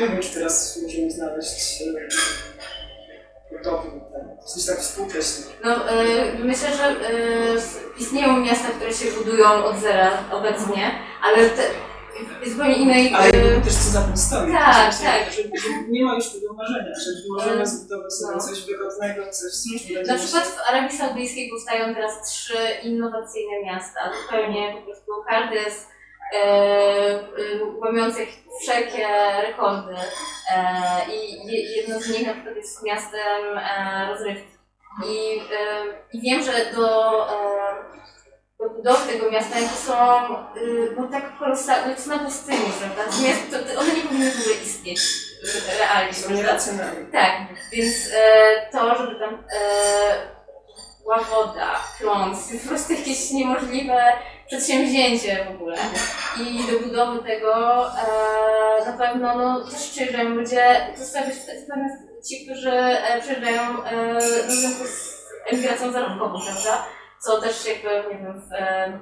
[0.00, 5.44] nie wiem czy teraz możemy znaleźć e, podobny, tak, sensie tak współcześnie.
[5.64, 6.04] No, e,
[6.44, 6.96] myślę, że
[7.56, 10.90] s- istnieją miasta, które się budują od zera obecnie,
[11.22, 11.62] ale te,
[12.44, 13.14] w zupełnie innej.
[13.14, 14.52] Ale jakby też co za tym stoi.
[14.52, 15.32] tak, tak.
[15.32, 18.40] Że, że nie ma już tego marzenia, że możemy zbudować sobie No.
[18.42, 24.00] coś wygodnego, coś, co będzie Na przykład w Arabii Saudyjskiej powstają teraz trzy innowacyjne miasta,
[24.22, 25.88] zupełnie po prostu każdy jest
[26.34, 27.20] e, e,
[27.84, 28.26] łamiący
[28.62, 29.06] wszelkie
[29.42, 29.94] rekordy
[31.12, 33.42] i je- jedno z nich na przykład jest miastem
[34.10, 34.50] rozrywki.
[35.06, 35.40] I,
[36.20, 37.26] wiem, że do,
[38.82, 40.61] do tego miasta jakie są e,
[40.96, 43.02] no tak kolosalne, to jest na pustyni, prawda?
[43.06, 46.14] Natomiast to, to one nie powinny w ogóle istnieć e, realnie.
[46.14, 46.42] są prawda?
[46.42, 47.12] nieracjonalne.
[47.12, 47.32] Tak,
[47.72, 50.40] więc e, to, żeby tam e,
[51.02, 54.02] była woda, prąd, jest po prostu jakieś niemożliwe
[54.46, 55.76] przedsięwzięcie w ogóle.
[56.40, 61.18] I do budowy tego e, na pewno no, też przyjeżdżają ludzie, to są
[62.28, 65.20] ci, którzy e, przyjeżdżają e, z
[65.52, 66.86] emigracją zarobkową, prawda?
[67.24, 69.00] Co też jakby, nie wiem, w e,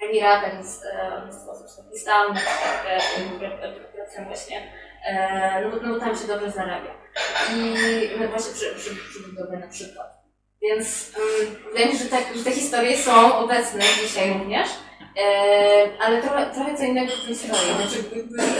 [0.00, 4.72] Emiratach jest e, jest sposób z Pakistanu, na przykład e, emigracją właśnie,
[5.06, 6.90] e, no, no tam się dobrze zarabia
[7.54, 7.74] i
[8.20, 10.22] no właśnie przy, przy, przy na przykład.
[10.62, 14.68] Więc um, wydaje mi się, że, tak, że te historie są obecne dzisiaj również,
[15.16, 17.50] E, ale trochę, trochę co innego w tym stoi.
[17.50, 18.04] Znaczy,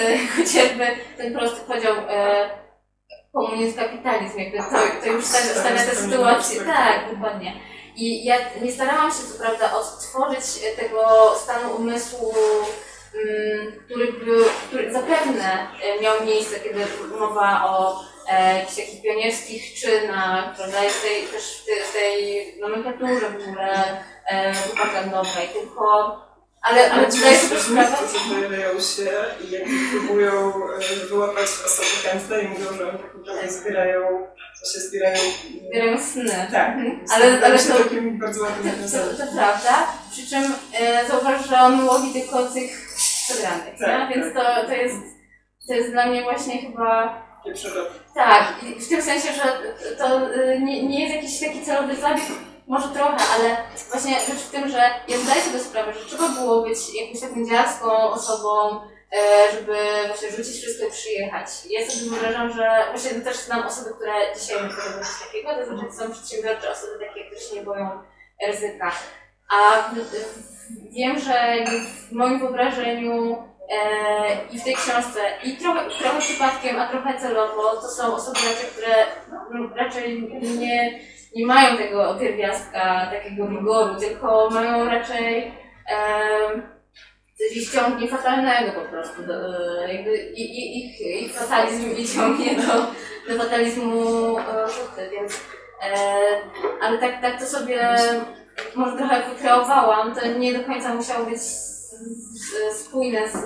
[0.01, 0.87] e, chociażby
[1.17, 2.51] ten prosty podział e,
[3.33, 4.65] komunizm, kapitalizm, jakby to,
[5.05, 6.61] to już stawia, stawia tę sytuację.
[6.61, 7.53] Tak, dokładnie.
[7.97, 10.45] I ja nie starałam się co prawda odtworzyć
[10.77, 12.35] tego stanu umysłu,
[13.15, 16.87] mm, który, był, który zapewne e, miał miejsce, kiedy
[17.19, 23.31] mowa o e, jakichś takich pionierskich czynach, prawda, w tej, też w tej, tej nomenklaturze
[23.31, 26.17] w ogóle e, propagandowej, tylko,
[26.63, 29.11] ale, ale zdaję sobie sprawę, którzy pojawiają się
[29.49, 30.53] i jakby próbują
[31.03, 34.27] e, wyłapać osoby chętne i mówią, że oni tak naprawdę zbierają,
[34.65, 35.19] to się zbierają...
[35.71, 36.47] zbierają sny.
[36.53, 36.75] Tak,
[37.15, 39.17] Ale- ale, ale się to- takim bardzo ładnym To, nawiązaniem.
[39.17, 42.89] to, to prawda, przy czym e, zauważ, że on łowi tylko tych
[43.27, 44.15] przegranych, Tak, nie?
[44.15, 44.57] więc tak.
[44.61, 44.97] to, to, jest,
[45.69, 47.89] to jest dla mnie właśnie chyba Pierwszy rok.
[48.15, 49.43] Tak, i w tym sensie, że
[49.99, 52.25] to y, nie, nie jest jakiś taki celowy zabieg,
[52.73, 53.57] może trochę, ale
[53.91, 57.47] właśnie rzecz w tym, że ja zdaję sobie sprawę, że trzeba było być jakąś taką
[57.47, 58.81] dziarską osobą,
[59.13, 61.47] e, żeby właśnie rzucić wszystko i przyjechać.
[61.71, 65.87] Ja sobie wyobrażam, że właśnie też znam osoby, które dzisiaj robią coś takiego, to znaczy
[65.87, 67.91] to są przedsiębiorcze osoby takie, które się nie boją
[68.47, 68.93] ryzyka.
[69.55, 69.91] A
[70.91, 71.57] wiem, że
[72.09, 73.43] w moim wyobrażeniu
[73.73, 78.39] E, I w tej książce, i trochę, trochę przypadkiem, a trochę celowo, to są osoby
[78.39, 79.07] raczej, które
[79.77, 80.23] raczej
[80.59, 81.01] nie,
[81.37, 85.53] nie mają tego pierwiastka takiego wigoru, tylko mają raczej
[87.49, 89.23] coś ich ciągnie fatalnego po prostu.
[89.23, 89.35] Do,
[89.85, 92.73] e, jakby i, i, ich, ich fatalizm ich ciągnie do,
[93.33, 95.41] do fatalizmu e, rzuty, więc
[95.83, 95.97] e,
[96.83, 97.97] ale tak, tak to sobie
[98.75, 101.43] może trochę wykreowałam, to nie do końca musiało być
[102.73, 103.37] spójne z,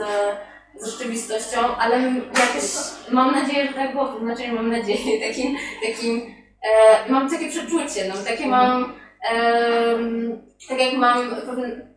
[0.82, 2.64] z rzeczywistością, ale jakoś
[3.10, 5.56] mam nadzieję, że tak było, znaczy mam nadzieję, takim,
[5.86, 6.35] takim
[6.66, 8.94] e, mam takie przeczucie, no takie mam,
[9.30, 11.96] em, tak jak mam pewien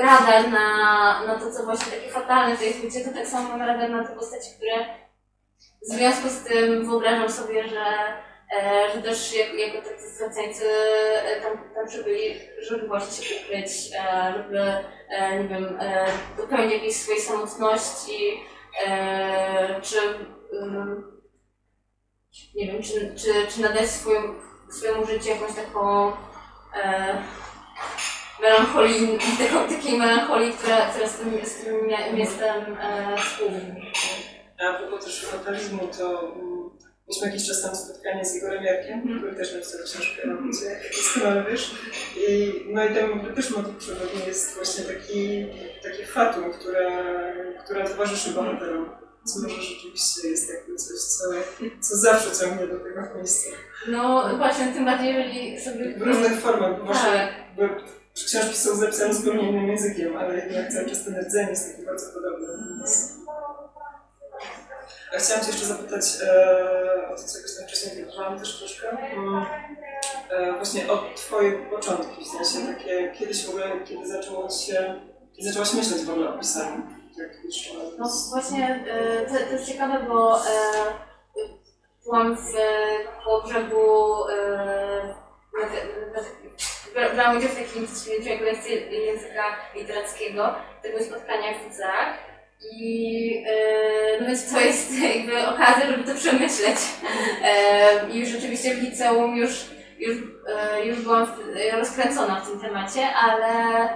[0.00, 3.68] radar na, na to, co właśnie takie fatalne to jest życie, to tak samo mam
[3.68, 4.86] radar na te postaci, które
[5.82, 7.84] w związku z tym wyobrażam sobie, że
[8.58, 10.64] e, że też jak, jako tacy straceńcy
[11.24, 13.68] e, tam, tam przybyli, żeby właśnie się ukryć,
[13.98, 14.58] e, żeby,
[15.08, 16.06] e, nie wiem, e,
[16.36, 18.40] dopełnić jakiejś swojej samotności,
[18.86, 19.96] e, czy,
[20.52, 21.16] ym,
[22.56, 24.20] nie wiem, czy, czy, czy nadać swoją,
[24.70, 26.12] swojemu życiu jakąś taką
[26.82, 27.22] e,
[28.42, 33.58] melancholii, taką, takiej melancholii, która, która z tym, z tym mia- miastem e, współgra.
[34.60, 36.70] A propos też fatalizmu, to mm,
[37.08, 39.18] mieliśmy jakiś czas temu spotkanie z Igorem Jarkiem, Mhm.
[39.18, 41.74] który też napisał książkę o jak doskonale wiesz.
[42.28, 45.46] I, no i tam też motyw przewodni jest właśnie taki,
[45.82, 46.90] taki fatum, które,
[47.64, 49.05] które towarzyszy bohaterom.
[49.26, 51.24] Co może rzeczywiście jest jakby coś, co,
[51.80, 53.50] co zawsze ciągnie do tego miejsca.
[53.88, 55.94] No właśnie, tym bardziej jeżeli sobie...
[55.98, 57.30] W różnych formach, bo Tak.
[58.26, 62.12] książki są zapisane zupełnie innym językiem, ale jednak cały czas ten rdzeń jest taki bardzo
[62.12, 62.46] podobny.
[62.78, 63.12] Więc...
[65.12, 68.88] Ja chciałam Cię jeszcze zapytać e, o to, co jakoś tam wcześniej wybrałam też troszkę.
[68.90, 69.46] Mm,
[70.30, 75.00] e, właśnie o Twoje początki, w sensie takie kiedyś w ogóle, kiedy zaczęło się,
[75.36, 76.82] kiedy zaczęłaś myśleć w ogóle o pisaniu?
[77.98, 80.42] No właśnie, e, to, to jest ciekawe, bo e,
[82.04, 82.52] byłam w
[83.24, 85.14] koło brzegu, e,
[85.62, 87.86] na te- na te- bra- brałam udział w takim
[88.90, 89.44] języka
[89.74, 90.54] literackiego.
[90.82, 92.18] Były spotkania w liceach.
[92.72, 96.76] I e, no więc to jest jakby okazja, żeby to przemyśleć.
[97.44, 99.64] E, I rzeczywiście w liceum już,
[99.98, 100.16] już,
[100.48, 101.38] e, już byłam w,
[101.78, 103.88] rozkręcona w tym temacie, ale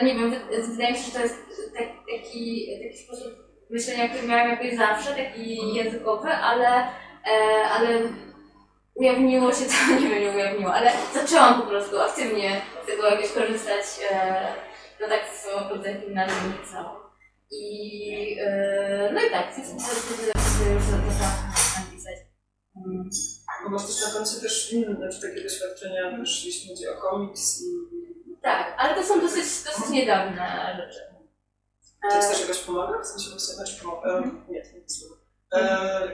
[0.00, 1.36] no nie wiem, wy- wydaje mi się, że to jest
[1.76, 3.32] tak, taki, taki sposób
[3.70, 6.68] myślenia, który miałam jakoś zawsze, taki językowy, ale,
[7.26, 7.88] e, ale
[8.94, 13.32] ujawniło się to, nie wiem, nie ujawniło, ale zaczęłam po prostu aktywnie z tego jakoś
[13.32, 14.46] korzystać, e,
[15.00, 16.98] no tak w okolicach gimnazjum liceum.
[17.50, 22.18] I e, no i tak, wtedy już zaczęłam pisać.
[22.76, 23.10] Mm.
[23.64, 27.88] Bo masz też na koncie też znaczy takie doświadczenia, też jeśli chodzi o komiks i...
[28.42, 31.00] Tak, ale to są dosyć, dosyć niedawne rzeczy.
[32.12, 32.98] Czy E, też jakoś pomaga?
[33.02, 34.08] W sensie właśnie, znaczy pomaga?
[34.18, 35.14] E, nie, to nie to słowo.
[35.54, 36.08] E,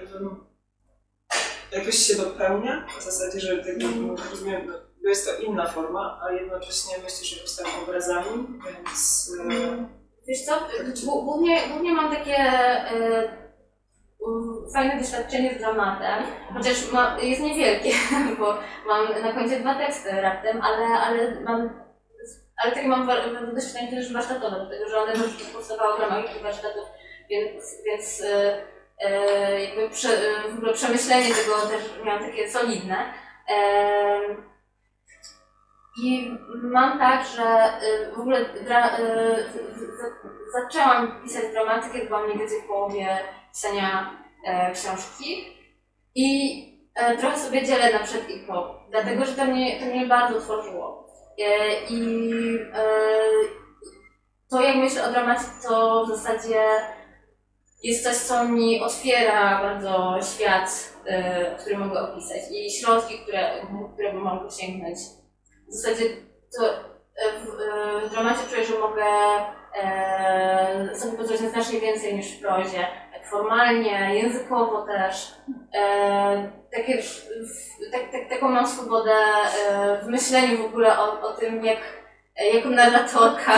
[1.72, 4.74] jakoś się dopełnia, w zasadzie, że tak jakby, rozumiem, no,
[5.10, 9.30] jest to inna forma, a jednocześnie myślisz jakoś tam obrazami, więc...
[9.50, 10.52] E, Wiesz co,
[10.84, 13.44] Gł- głównie, głównie mam takie e,
[14.74, 17.90] fajne doświadczenie z dramatem, chociaż ma, jest niewielkie,
[18.38, 21.83] bo mam na końcu dwa teksty raptem, ale, ale mam
[22.56, 26.84] ale takie mam wa- doświadczenie też warsztatowe, dlatego że one już powstawały w ramach warsztatów,
[27.30, 28.62] więc, więc e,
[28.98, 32.96] e, jakby prze, e, w ogóle przemyślenie tego też miałam takie solidne.
[33.48, 34.36] E,
[36.02, 36.30] I
[36.62, 38.90] mam tak, że y, w ogóle dra,
[40.52, 43.18] zaczęłam pisać dramaty, kiedy byłam mniej więcej w połowie
[43.52, 44.10] pisania
[44.46, 45.58] e, książki.
[46.14, 50.06] I e, trochę sobie dzielę na przed i po, dlatego że to mnie, to mnie
[50.06, 51.03] bardzo otworzyło.
[51.38, 52.84] E, I e,
[54.50, 56.64] to jak myślę o dramacie, to w zasadzie
[57.82, 64.12] jest coś, co mi otwiera bardzo świat, e, który mogę opisać i środki, które, które
[64.12, 64.98] mogę sięgnąć.
[65.68, 66.04] W zasadzie
[66.58, 66.64] to
[67.40, 69.04] w, dramacie czuję, że mogę
[70.94, 72.86] sobie pozwolić na znacznie więcej niż w prozie.
[73.30, 75.34] Formalnie, językowo też.
[75.74, 77.02] E, takie,
[77.92, 79.14] tak, tak, taką mam swobodę
[79.68, 81.78] e, w myśleniu w ogóle o, o tym, jak
[82.54, 83.52] jako narratorka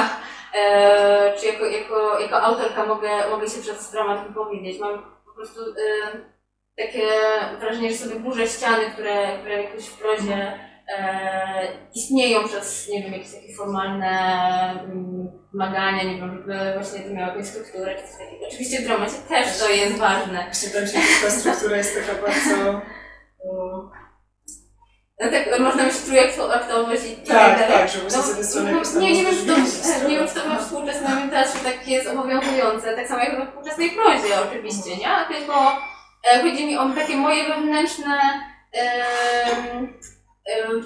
[0.55, 4.81] e, czy jako, jako, jako autorka mogę, mogę się przez dramat wypowiedzieć.
[4.81, 5.61] Mam po prostu
[6.77, 7.09] takie
[7.61, 10.59] wrażenie, że sobie burzę ściany, które, które jakoś w prozie
[11.95, 14.11] istnieją przez, nie wiem, jakieś takie formalne
[14.85, 18.47] mm, wymagania, nie wiem, żeby właśnie to miało jakąś strukturę czy coś takiego.
[18.49, 20.45] Oczywiście w dramacie też to jest ważne.
[20.45, 22.81] Właśnie tam się ta struktura jest taka bardzo...
[23.45, 23.91] um,
[25.21, 27.75] No tak, można mieć trójaktowość i i tak, dalej.
[27.75, 30.35] tak, że właśnie z jednej strony no, nie, nie wiem, czy to, nie wiem, czy
[30.35, 35.37] to we współczesnym teatrze tak jest obowiązujące, tak samo jak we współczesnej prozie oczywiście, nie?
[35.37, 35.77] Tylko
[36.33, 38.19] e, chodzi mi o takie moje wewnętrzne
[38.73, 39.99] em,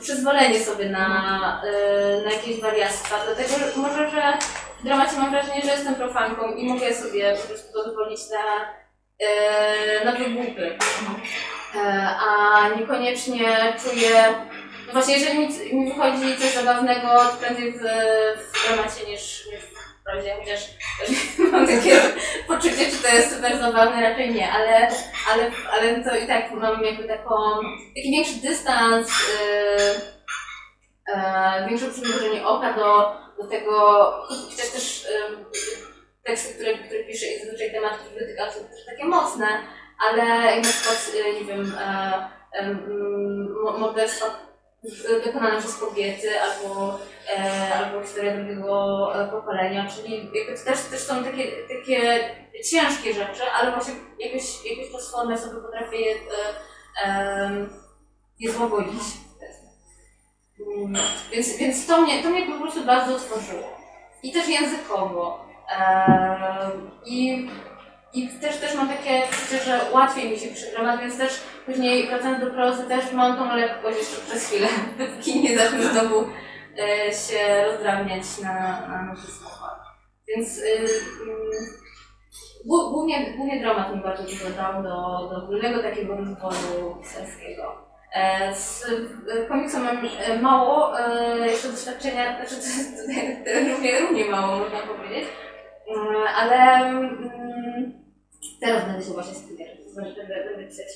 [0.01, 4.39] przyzwolenie sobie na, e, na jakieś wariactwa, dlatego że może, że
[4.81, 8.75] w dramacie mam wrażenie, że jestem profanką i mogę sobie po prostu pozwolić na,
[9.27, 10.79] e, na wygłupy.
[11.75, 11.81] E,
[12.21, 14.35] a niekoniecznie czuję,
[14.87, 19.70] no właśnie jeżeli mi, wychodzi coś zabawnego, to prędzej w, w dramacie niż, niż w
[20.05, 20.61] prozie, chociaż
[21.53, 22.01] mam takie
[22.47, 24.89] poczucie, czy to jest super zabawne, raczej nie, ale,
[25.33, 27.35] ale, ale to i tak mam jakby taką,
[27.97, 30.01] taki większy dystans, yy,
[31.15, 33.73] e, większe przymrużenie oka do, do tego,
[34.29, 35.37] chociaż też yy,
[36.23, 39.47] teksty, które, które piszę i zazwyczaj tematy, które dotykam są też takie mocne,
[40.09, 41.77] ale na przykład, y, nie wiem,
[42.53, 42.79] em,
[43.65, 44.50] mo- morderstwa
[45.25, 46.99] dokonane przez kobiety albo,
[47.37, 52.21] e, albo historia drugiego e, pokolenia, czyli jakby to też, też są takie, takie
[52.71, 56.15] ciężkie rzeczy, ale właśnie jakoś, jakoś przez sobie potrafię je,
[57.05, 57.67] e,
[58.41, 59.03] je złagodzić.
[60.77, 61.03] Mm,
[61.33, 63.81] Więc, więc to, mnie, to mnie po prostu bardzo otworzyło.
[64.23, 65.45] I też językowo.
[65.71, 67.49] Em, I
[68.13, 72.45] i też, też mam takie poczucie, że łatwiej mi się dramat, więc też później wracając
[72.45, 76.25] do prozy też mam tą lekkość jeszcze przez chwilę, dopóki nie zacznę znowu
[76.79, 78.53] e, się rozdrabniać na,
[78.89, 79.81] na, słowach.
[80.29, 80.87] Więc y,
[82.67, 87.91] głó- głównie, głównie dramat mi bardzo dużo dał do, do ogólnego takiego rozwoju pisarskiego.
[88.15, 88.87] E, Z
[89.49, 95.29] komiksem mam e, mało e, jeszcze doświadczenia, znaczy to równie, równie mało można powiedzieć,
[95.97, 96.57] Mm, ale
[96.89, 98.00] mm,
[98.61, 99.35] teraz będę się właśnie
[99.91, 100.87] to znaczy będę, będę pisać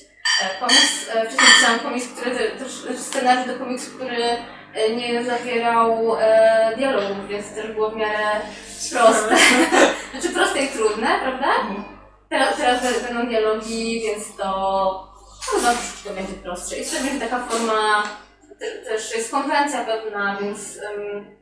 [0.41, 1.09] e, komiks.
[1.09, 4.23] E, Wcześniej pisałam komiks, który te- też scenariusz do komiksu, który
[4.73, 8.41] e, nie zawierał e, dialogów, więc też było w miarę
[8.91, 9.37] proste.
[10.11, 11.47] Znaczy proste i trudne, prawda?
[12.29, 15.13] Teraz, teraz będą dialogi, więc to
[15.51, 16.77] chyba troszeczkę będzie prostsze.
[16.77, 18.03] I to będzie taka forma,
[18.59, 21.35] te, też jest konwencja pewna, więc, um,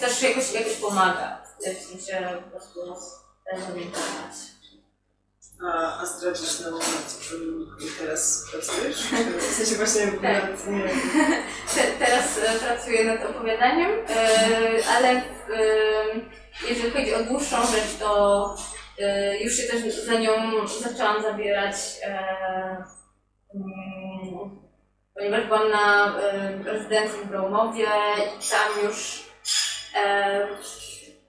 [0.00, 1.42] też jakoś, jakoś pomaga.
[1.58, 2.80] W sensie po prostu
[3.68, 4.55] zorientować.
[5.62, 6.74] A, a zdradzisz nam,
[7.20, 8.96] czym teraz pracujesz?
[9.38, 10.66] W sensie właśnie Tak.
[10.66, 10.88] nie...
[11.74, 14.28] Te, teraz e, pracuję nad opowiadaniem, e,
[14.96, 15.22] ale e,
[16.68, 18.54] jeżeli chodzi o dłuższą rzecz, to
[19.40, 20.32] już się też za nią
[20.68, 21.76] zaczęłam zabierać,
[23.54, 24.60] mm,
[25.14, 26.16] ponieważ byłam na
[26.64, 27.86] rezydencji w Bromowie
[28.26, 29.24] i tam już,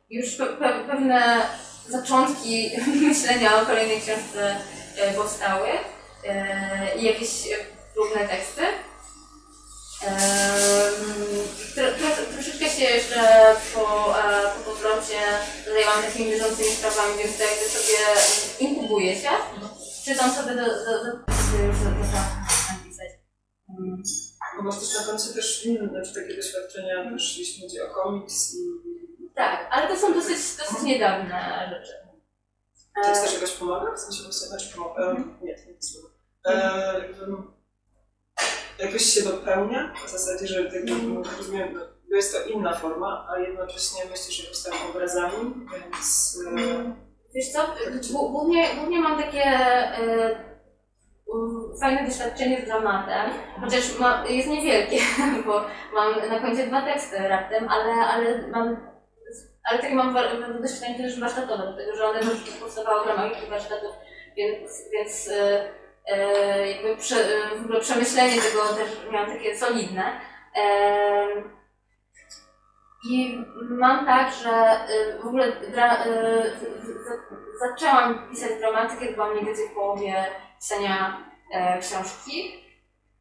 [0.09, 1.41] już pe, pe, pewne
[1.89, 2.71] zaczątki
[3.07, 4.55] myślenia o kolejnej książce
[4.97, 5.67] e, powstały
[6.23, 7.55] e, i jakieś e,
[7.93, 8.61] próbne teksty.
[11.75, 15.19] Tro, tro, troszeczkę się jeszcze po, e, po powrocie
[15.65, 17.97] zajęłam takimi bieżącymi sprawami, więc to jakby sobie
[18.59, 19.29] inkubuję się.
[20.05, 23.09] Czytam sobie do, do, do, do już zaczęłam pisać.
[23.79, 24.03] Mm.
[24.61, 28.96] Masz też na końcu też znaczy takie doświadczenia, też jeśli chodzi o komiks i...
[29.37, 31.93] Tak, ale to są dosyć, dosyć niedawne rzeczy.
[33.03, 33.91] To E, też jakoś pomaga?
[33.95, 35.01] W sensie właśnie, znaczy pomaga?
[35.11, 36.07] E, nie, to nie to słowo.
[36.45, 37.01] E,
[38.79, 41.79] jakoś się dopełnia w zasadzie, że tak jakby, rozumiem, no,
[42.09, 46.37] bo jest to inna forma, a jednocześnie myślisz, że powstają obrazami, więc...
[46.57, 47.59] E, Wiesz co,
[48.13, 50.47] Głó- głównie, głównie mam takie e,
[51.81, 53.29] fajne doświadczenie z dramatem,
[53.61, 54.99] chociaż ma, jest niewielkie,
[55.45, 58.96] bo mam na końcu dwa teksty raptem, ale, ale mam
[59.69, 63.95] ale takie mam wa- doświadczenie też warsztatowe, dlatego że one też powstawały w ramach warsztatów,
[64.37, 65.69] więc, więc e,
[66.05, 70.03] e, jakby prze, e, w ogóle przemyślenie tego też miałam takie solidne.
[70.55, 71.57] Em,
[73.09, 73.37] I
[73.69, 76.43] mam tak, że e, w ogóle dra, e,
[77.59, 80.25] zaczęłam pisać dramaty, kiedy byłam mniej więcej w połowie
[80.59, 81.17] pisania
[81.53, 82.63] e, książki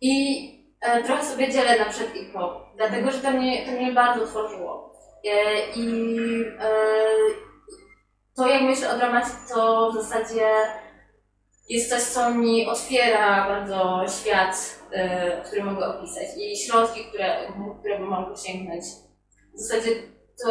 [0.01, 0.47] i
[0.81, 4.27] e, trochę sobie dzielę na przed i po, dlatego że to mnie, to mnie bardzo
[4.27, 4.96] tworzyło.
[5.27, 5.87] E, I
[6.61, 6.71] e,
[8.37, 10.49] to jak myślę o dramacie, to w zasadzie
[11.69, 17.37] jest coś, co mi otwiera bardzo świat, e, który mogę opisać i środki, które,
[17.81, 18.85] które mogę sięgnąć.
[19.55, 19.91] W zasadzie
[20.45, 20.51] to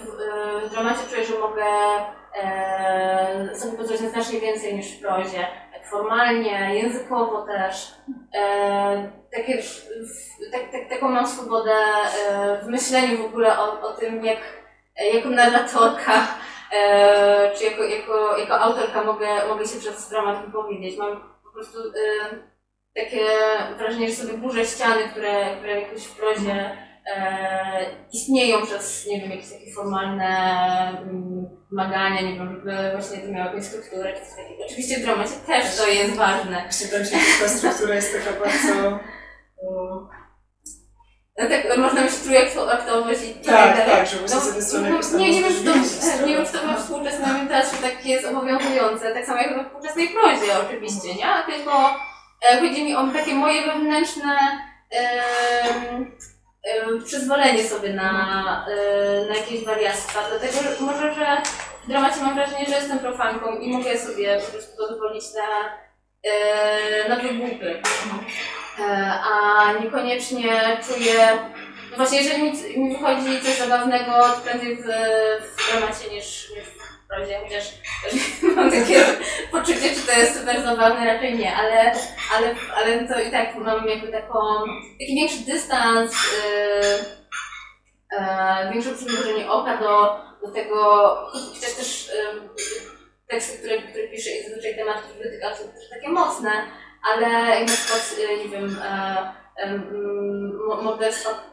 [0.00, 1.64] w, dramacie czuję, że mogę
[3.54, 5.46] sobie pozwolić na znacznie więcej niż w prozie.
[5.90, 7.94] Formalnie, językowo też.
[8.34, 11.74] E, takie, w, tak, tak, taką mam swobodę
[12.30, 14.38] e, w myśleniu w ogóle o, o tym, jak
[15.14, 16.12] jako narratorka
[16.72, 20.98] e, czy jako, jako, jako autorka mogę, mogę się przez dramat wypowiedzieć.
[20.98, 22.50] Mam po prostu e,
[22.94, 23.26] takie
[23.78, 26.76] wrażenie, że sobie burzę ściany, które, które jakoś w prozie
[28.12, 30.28] istnieją przez, nie wiem, jakieś takie formalne
[31.02, 34.64] mm, wymagania, nie wiem, żeby właśnie to miało jakąś strukturę czy coś takiego.
[34.66, 36.72] Oczywiście w dramacie też to jest ważne.
[36.72, 36.88] Się
[37.42, 38.88] ta struktura jest taka bardzo...
[39.62, 40.08] um,
[41.38, 43.86] No tak, można mieć trójaktowość i tak, dalej.
[43.86, 46.52] tak, żeby No, strony no, tam nie, nie wiem, czy to, rozwinąć nie wiem, czy
[46.52, 51.54] to we współczesnym teatrze tak jest obowiązujące, tak samo jak we współczesnej prozie oczywiście, nie?
[51.54, 51.90] Tylko
[52.50, 54.36] e, chodzi mi o takie moje wewnętrzne
[57.04, 61.36] przyzwolenie sobie na, e, na jakieś wariactwa, dlatego że może, że
[61.84, 65.78] w dramacie mam wrażenie, że jestem profanką i mogę sobie po prostu pozwolić na,
[66.30, 67.82] e, na wygłupy.
[68.80, 71.38] E, a niekoniecznie czuję
[71.90, 72.52] no właśnie, jeżeli mi,
[72.92, 76.79] wychodzi coś zabawnego, to prędzej w, w dramacie niż, niż w
[77.10, 77.64] prozie, chociaż
[78.56, 79.04] mam takie
[79.50, 81.92] poczucie, czy to jest super zabawne, raczej nie, ale,
[82.36, 84.38] ale, ale to i tak mam jakby taką,
[85.00, 87.04] taki większy dystans, yy,
[88.12, 90.76] yy, większe przymrużenie oka do, do tego,
[91.54, 92.48] chociaż też yy,
[93.26, 96.50] teksty, które, które piszę i zazwyczaj tematy, które dotykam są też takie mocne,
[97.12, 98.76] ale na przykład, yy, nie wiem,
[99.58, 101.50] yy, yy, morderstwa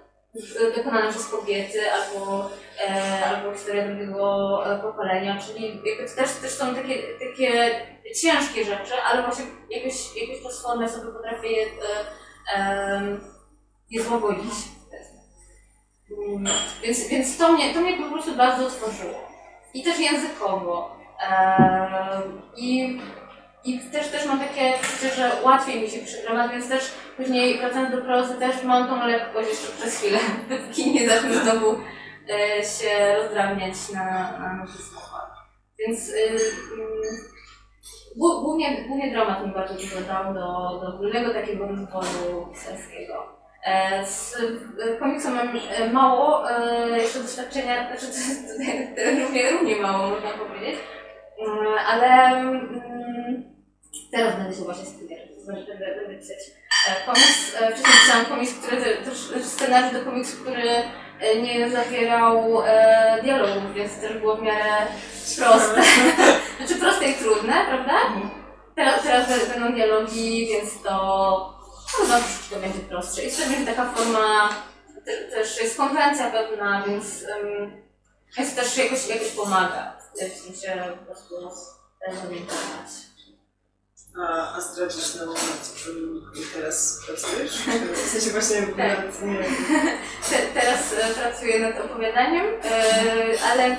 [0.76, 2.50] wykonane przez kobiety albo,
[2.88, 7.82] e, albo historia drugiego e, pokolenia, czyli jakby też, też są takie, takie
[8.22, 11.70] ciężkie rzeczy, ale właśnie jakoś, jakoś przez formę sobie potrafię je, e,
[12.58, 13.18] e,
[13.90, 14.54] je złagodzić.
[16.12, 16.54] Mm,
[16.84, 19.28] Więc, więc to, mnie, to mnie po prostu bardzo otworzyło.
[19.74, 20.98] I też językowo.
[21.30, 22.22] E,
[22.56, 23.00] I
[23.68, 27.96] i też, też mam takie poczucie, że łatwiej mi się dramat, więc też później wracając
[27.96, 31.72] do prozy też mam tą lekkość jeszcze przez chwilę, dopóki nie zacznę znowu
[32.30, 34.04] e, się rozdrabniać na,
[34.40, 35.32] na nowych słowach.
[35.80, 36.16] Więc y,
[36.74, 37.02] mm,
[38.18, 43.38] głó- głównie, głównie dramat mi bardzo dużo dał do, do ogólnego takiego rozwoju pisarskiego.
[43.66, 44.38] E, z
[44.82, 46.50] e, komiksem mam e, mało
[46.98, 50.80] jeszcze doświadczenia, znaczy to jest tutaj równie, równie mało można powiedzieć,
[51.40, 52.08] Mm, ale
[52.40, 53.57] mm,
[54.12, 56.38] teraz będę się właśnie skupiać, to będę, pisać
[56.88, 57.56] e, komiks.
[57.56, 60.70] E, Wcześniej pisałam komiks, który te- też też scenariusz do komiksu, który
[61.20, 64.88] e, nie zawierał e, dialogów, więc też było w miarę
[65.38, 65.82] proste.
[66.58, 67.94] Znaczy proste i trudne, prawda?
[68.76, 71.58] Teraz, teraz będą dialogi, więc to
[71.98, 73.24] chyba troszeczkę będzie prostsze.
[73.24, 74.50] I to będzie taka forma,
[75.06, 77.82] te, też jest konwencja pewna, więc, um,
[78.38, 79.98] więc też jakoś, jakoś pomaga.
[80.14, 81.36] W sensie po prostu
[82.24, 82.90] zorientować.
[84.20, 86.22] A, a zdradzisz nam, nad czym
[86.54, 87.58] teraz pracujesz?
[87.94, 89.06] W sensie właśnie Tak.
[89.06, 89.44] nad, nie
[90.30, 92.82] Te, teraz e, pracuję nad opowiadaniem, e,
[93.52, 93.78] ale e,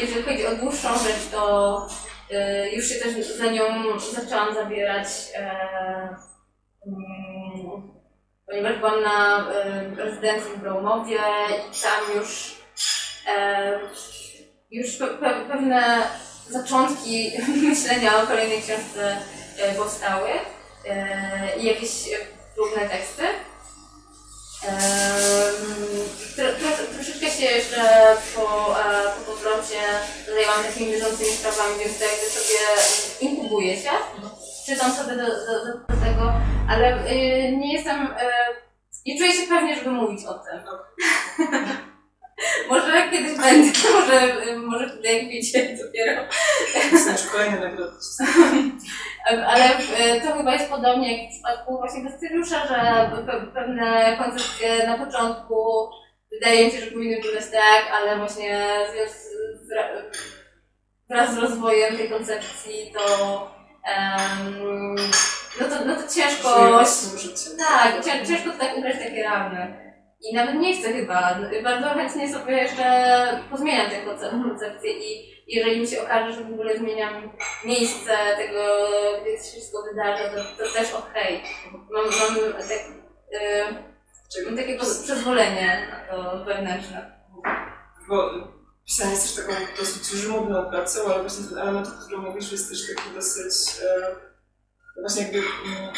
[0.00, 1.86] jeżeli chodzi o dłuższą rzecz, to
[2.30, 3.64] e, już się też za nią
[3.98, 5.06] zaczęłam zabierać,
[6.86, 7.90] mm,
[8.46, 9.46] ponieważ byłam na
[9.96, 11.18] rezydencji w Bromowie
[11.72, 12.54] i tam już,
[14.70, 16.02] już pe, pe, pewne
[16.50, 17.32] zaczątki
[17.68, 19.16] myślenia o kolejnej książce
[19.58, 20.28] e, powstały
[20.88, 22.16] e, i jakieś e,
[22.54, 23.22] próbne teksty.
[26.36, 29.80] Tro, tro, troszeczkę się jeszcze po, e, po powrocie
[30.26, 32.58] zajęłam takimi bieżącymi sprawami, więc to jakby sobie
[33.20, 33.90] inkubuję się.
[34.66, 36.32] Czytam sobie do, do, do, tego,
[36.68, 38.14] ale y, nie jestem,
[39.06, 40.60] nie czuję się pewnie, żeby mówić o tym.
[42.68, 46.22] może kiedyś będę, może, może wtedy jak wiecie dopiero.
[47.12, 47.92] już kolejne nagrody.
[49.46, 49.64] Ale
[49.98, 52.74] e, to chyba jest podobnie jak w przypadku właśnie Gastyriusza, że
[53.26, 55.88] pe- pewne koncepcje na początku
[56.32, 58.68] wydaje mi się, że powinny wyglądać tak, ale właśnie
[61.08, 63.06] wraz z rozwojem tej koncepcji to
[63.84, 64.94] em,
[65.60, 66.48] no to, no to ciężko
[67.58, 69.83] tak, cię- ciężko to tak ugrać takie ramy.
[70.30, 71.40] I nawet nie chcę chyba.
[71.62, 72.84] Bardzo chętnie sobie jeszcze
[73.50, 77.30] pozmieniam tę konce- koncepcję i jeżeli mi się okaże, że w ogóle zmieniam
[77.64, 78.60] miejsce tego,
[79.22, 81.42] gdzie się wszystko wydarza, to, to też okej.
[81.90, 82.70] Mam, mam, tak,
[84.36, 87.24] yy, mam takie przyzwolenie na to wewnętrzne.
[88.08, 88.30] Bo
[88.86, 92.70] pisanie jest też taką dosyć żmudną pracą, ale właśnie ten element, o którym mówisz, jest
[92.70, 94.14] też taki dosyć e,
[95.00, 95.92] właśnie jakby mm,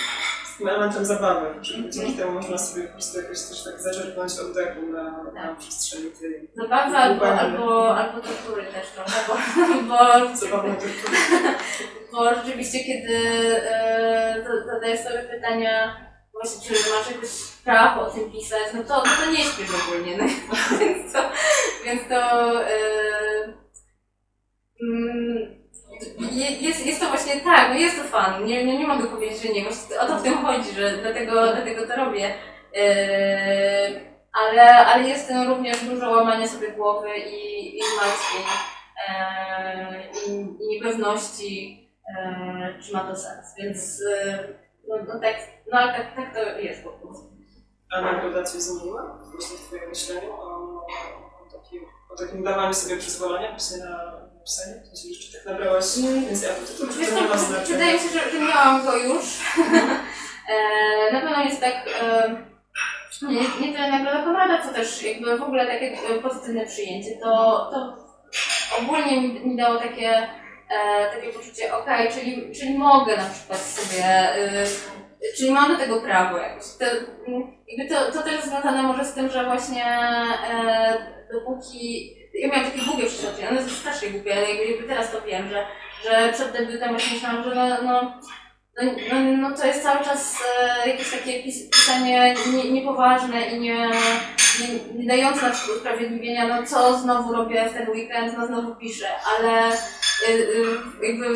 [0.60, 5.22] elementem zabawy, że dzięki temu można sobie po prostu jakoś też tak zaczerpnąć oddechu na,
[5.22, 5.56] na Tak.
[5.58, 7.38] przestrzeni tej Zabawa albo, Długo.
[7.40, 9.34] albo, albo tortury też trochę, bo,
[9.88, 11.16] bo zabawnej tortury.
[12.12, 13.16] Bo rzeczywiście, kiedy
[13.62, 15.96] e, za- zadajesz sobie pytania,
[16.32, 17.28] właśnie, czy masz jakoś
[17.64, 20.16] prawo o tym pisać, no to, no to nie śpiesz ogólnie.
[20.18, 20.24] No,
[20.80, 21.18] więc to,
[21.84, 22.78] więc to e,
[24.82, 25.35] mm,
[26.60, 28.44] jest, jest to właśnie tak, no jest to fan.
[28.44, 29.62] Nie, nie, nie mogę powiedzieć, że nie.
[29.62, 32.34] Właśnie o to w tym chodzi, że dlatego, dlatego to robię.
[32.76, 34.00] E,
[34.32, 38.42] ale, ale jest tym również dużo łamania sobie głowy i, i martwień
[39.08, 41.88] e, i, niepewności,
[42.18, 43.54] e, czy ma to sens.
[43.58, 44.48] Więc e,
[44.88, 45.36] no, no tak,
[45.72, 47.36] no ale tak, tak to jest po prostu.
[47.92, 50.86] A nagroda Cię zmieniła właśnie w Twoim myśleniu o,
[51.46, 54.82] o, takim, o takim dawaniu sobie przyzwolenia właśnie na pisanie?
[54.90, 57.78] Myślisz, czy tak nabrałaś więcej apetytu, czy to nie ma znaczenia?
[57.78, 59.24] wydaje mi się, że, że miałam go już.
[60.52, 62.36] e, na pewno jest tak, e,
[63.22, 67.10] nie, nie tyle nagroda Konrada, co też jakby w ogóle takie e, pozytywne przyjęcie.
[67.22, 67.30] To,
[67.72, 67.96] to
[68.82, 70.28] ogólnie mi, mi dało takie,
[70.70, 74.66] e, takie poczucie, okej, czyli, czyli mogę na przykład sobie, e,
[75.36, 76.64] czyli mam do tego prawo jakoś.
[76.78, 76.84] To,
[77.68, 82.84] jakby to, to też związane może z tym, że właśnie e, dopóki ja miałam takie
[82.84, 85.66] głupie przeświadczenia, one są strasznie głupie, ale jakby, teraz to wiem, że,
[86.04, 90.38] że przed debiutem właśnie myślałam, że no, no, no, no, no to jest cały czas
[90.58, 93.90] e, jakieś takie pis, pisanie nie, niepoważne i nie,
[94.60, 99.08] nie, dające na przykład usprawiedliwienia, no co znowu robię w ten weekend, no znowu piszę,
[99.38, 101.26] ale y, y, jakby,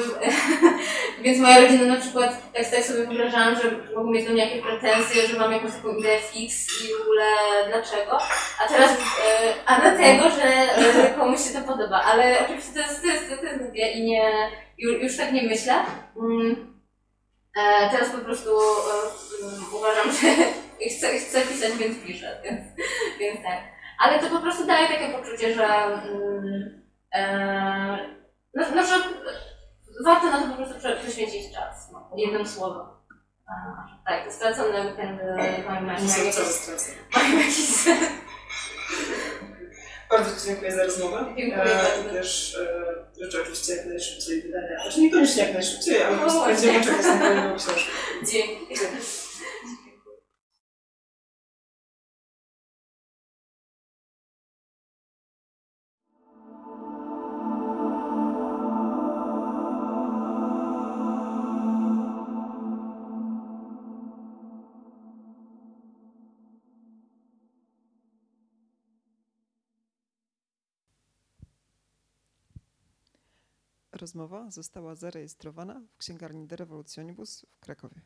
[1.23, 4.63] więc moja rodzina na przykład, tak, tak sobie wyobrażałam, że mogą mieć do mnie jakieś
[4.63, 7.25] pretensje, że mam jakąś taką ideę fix i w ogóle
[7.69, 8.19] dlaczego,
[8.65, 8.97] a teraz, y,
[9.67, 10.47] a dlatego, że
[11.09, 14.03] y, komuś się to podoba, ale oczywiście to jest, to jest, to jest głupie i
[14.03, 15.75] nie, już, już tak nie myślę.
[16.17, 16.71] Mm.
[17.57, 18.51] E, teraz po prostu
[19.43, 20.29] mm, uważam, że
[20.89, 22.61] chcę, chcę pisać, więc piszę, więc,
[23.21, 23.59] więc tak.
[23.99, 26.83] Ale to po prostu daje takie poczucie, że, mm,
[27.15, 27.99] e,
[28.55, 28.95] no, no, że
[30.05, 31.89] warto na to po prostu prze- poświęcić czas.
[31.93, 32.87] No, jednym słowem.
[33.49, 35.23] A, tak, te stracone weekendy
[35.69, 37.01] mają, jakiś, sens.
[40.11, 41.25] Bardzo Ci dziękuję za rozmowę.
[41.37, 42.11] Dziękuję E, bardzo.
[42.11, 42.57] I też
[43.21, 44.83] e, życzę oczywiście jak najszybciej wydania.
[44.83, 47.91] Znaczy niekoniecznie jak najszybciej, ale po prostu No będziemy czekać na kolejną książkę.
[48.33, 48.75] Dzięki.
[74.11, 78.01] Rozmowa została zarejestrowana w księgarni De Revolutionibus w Krakowie.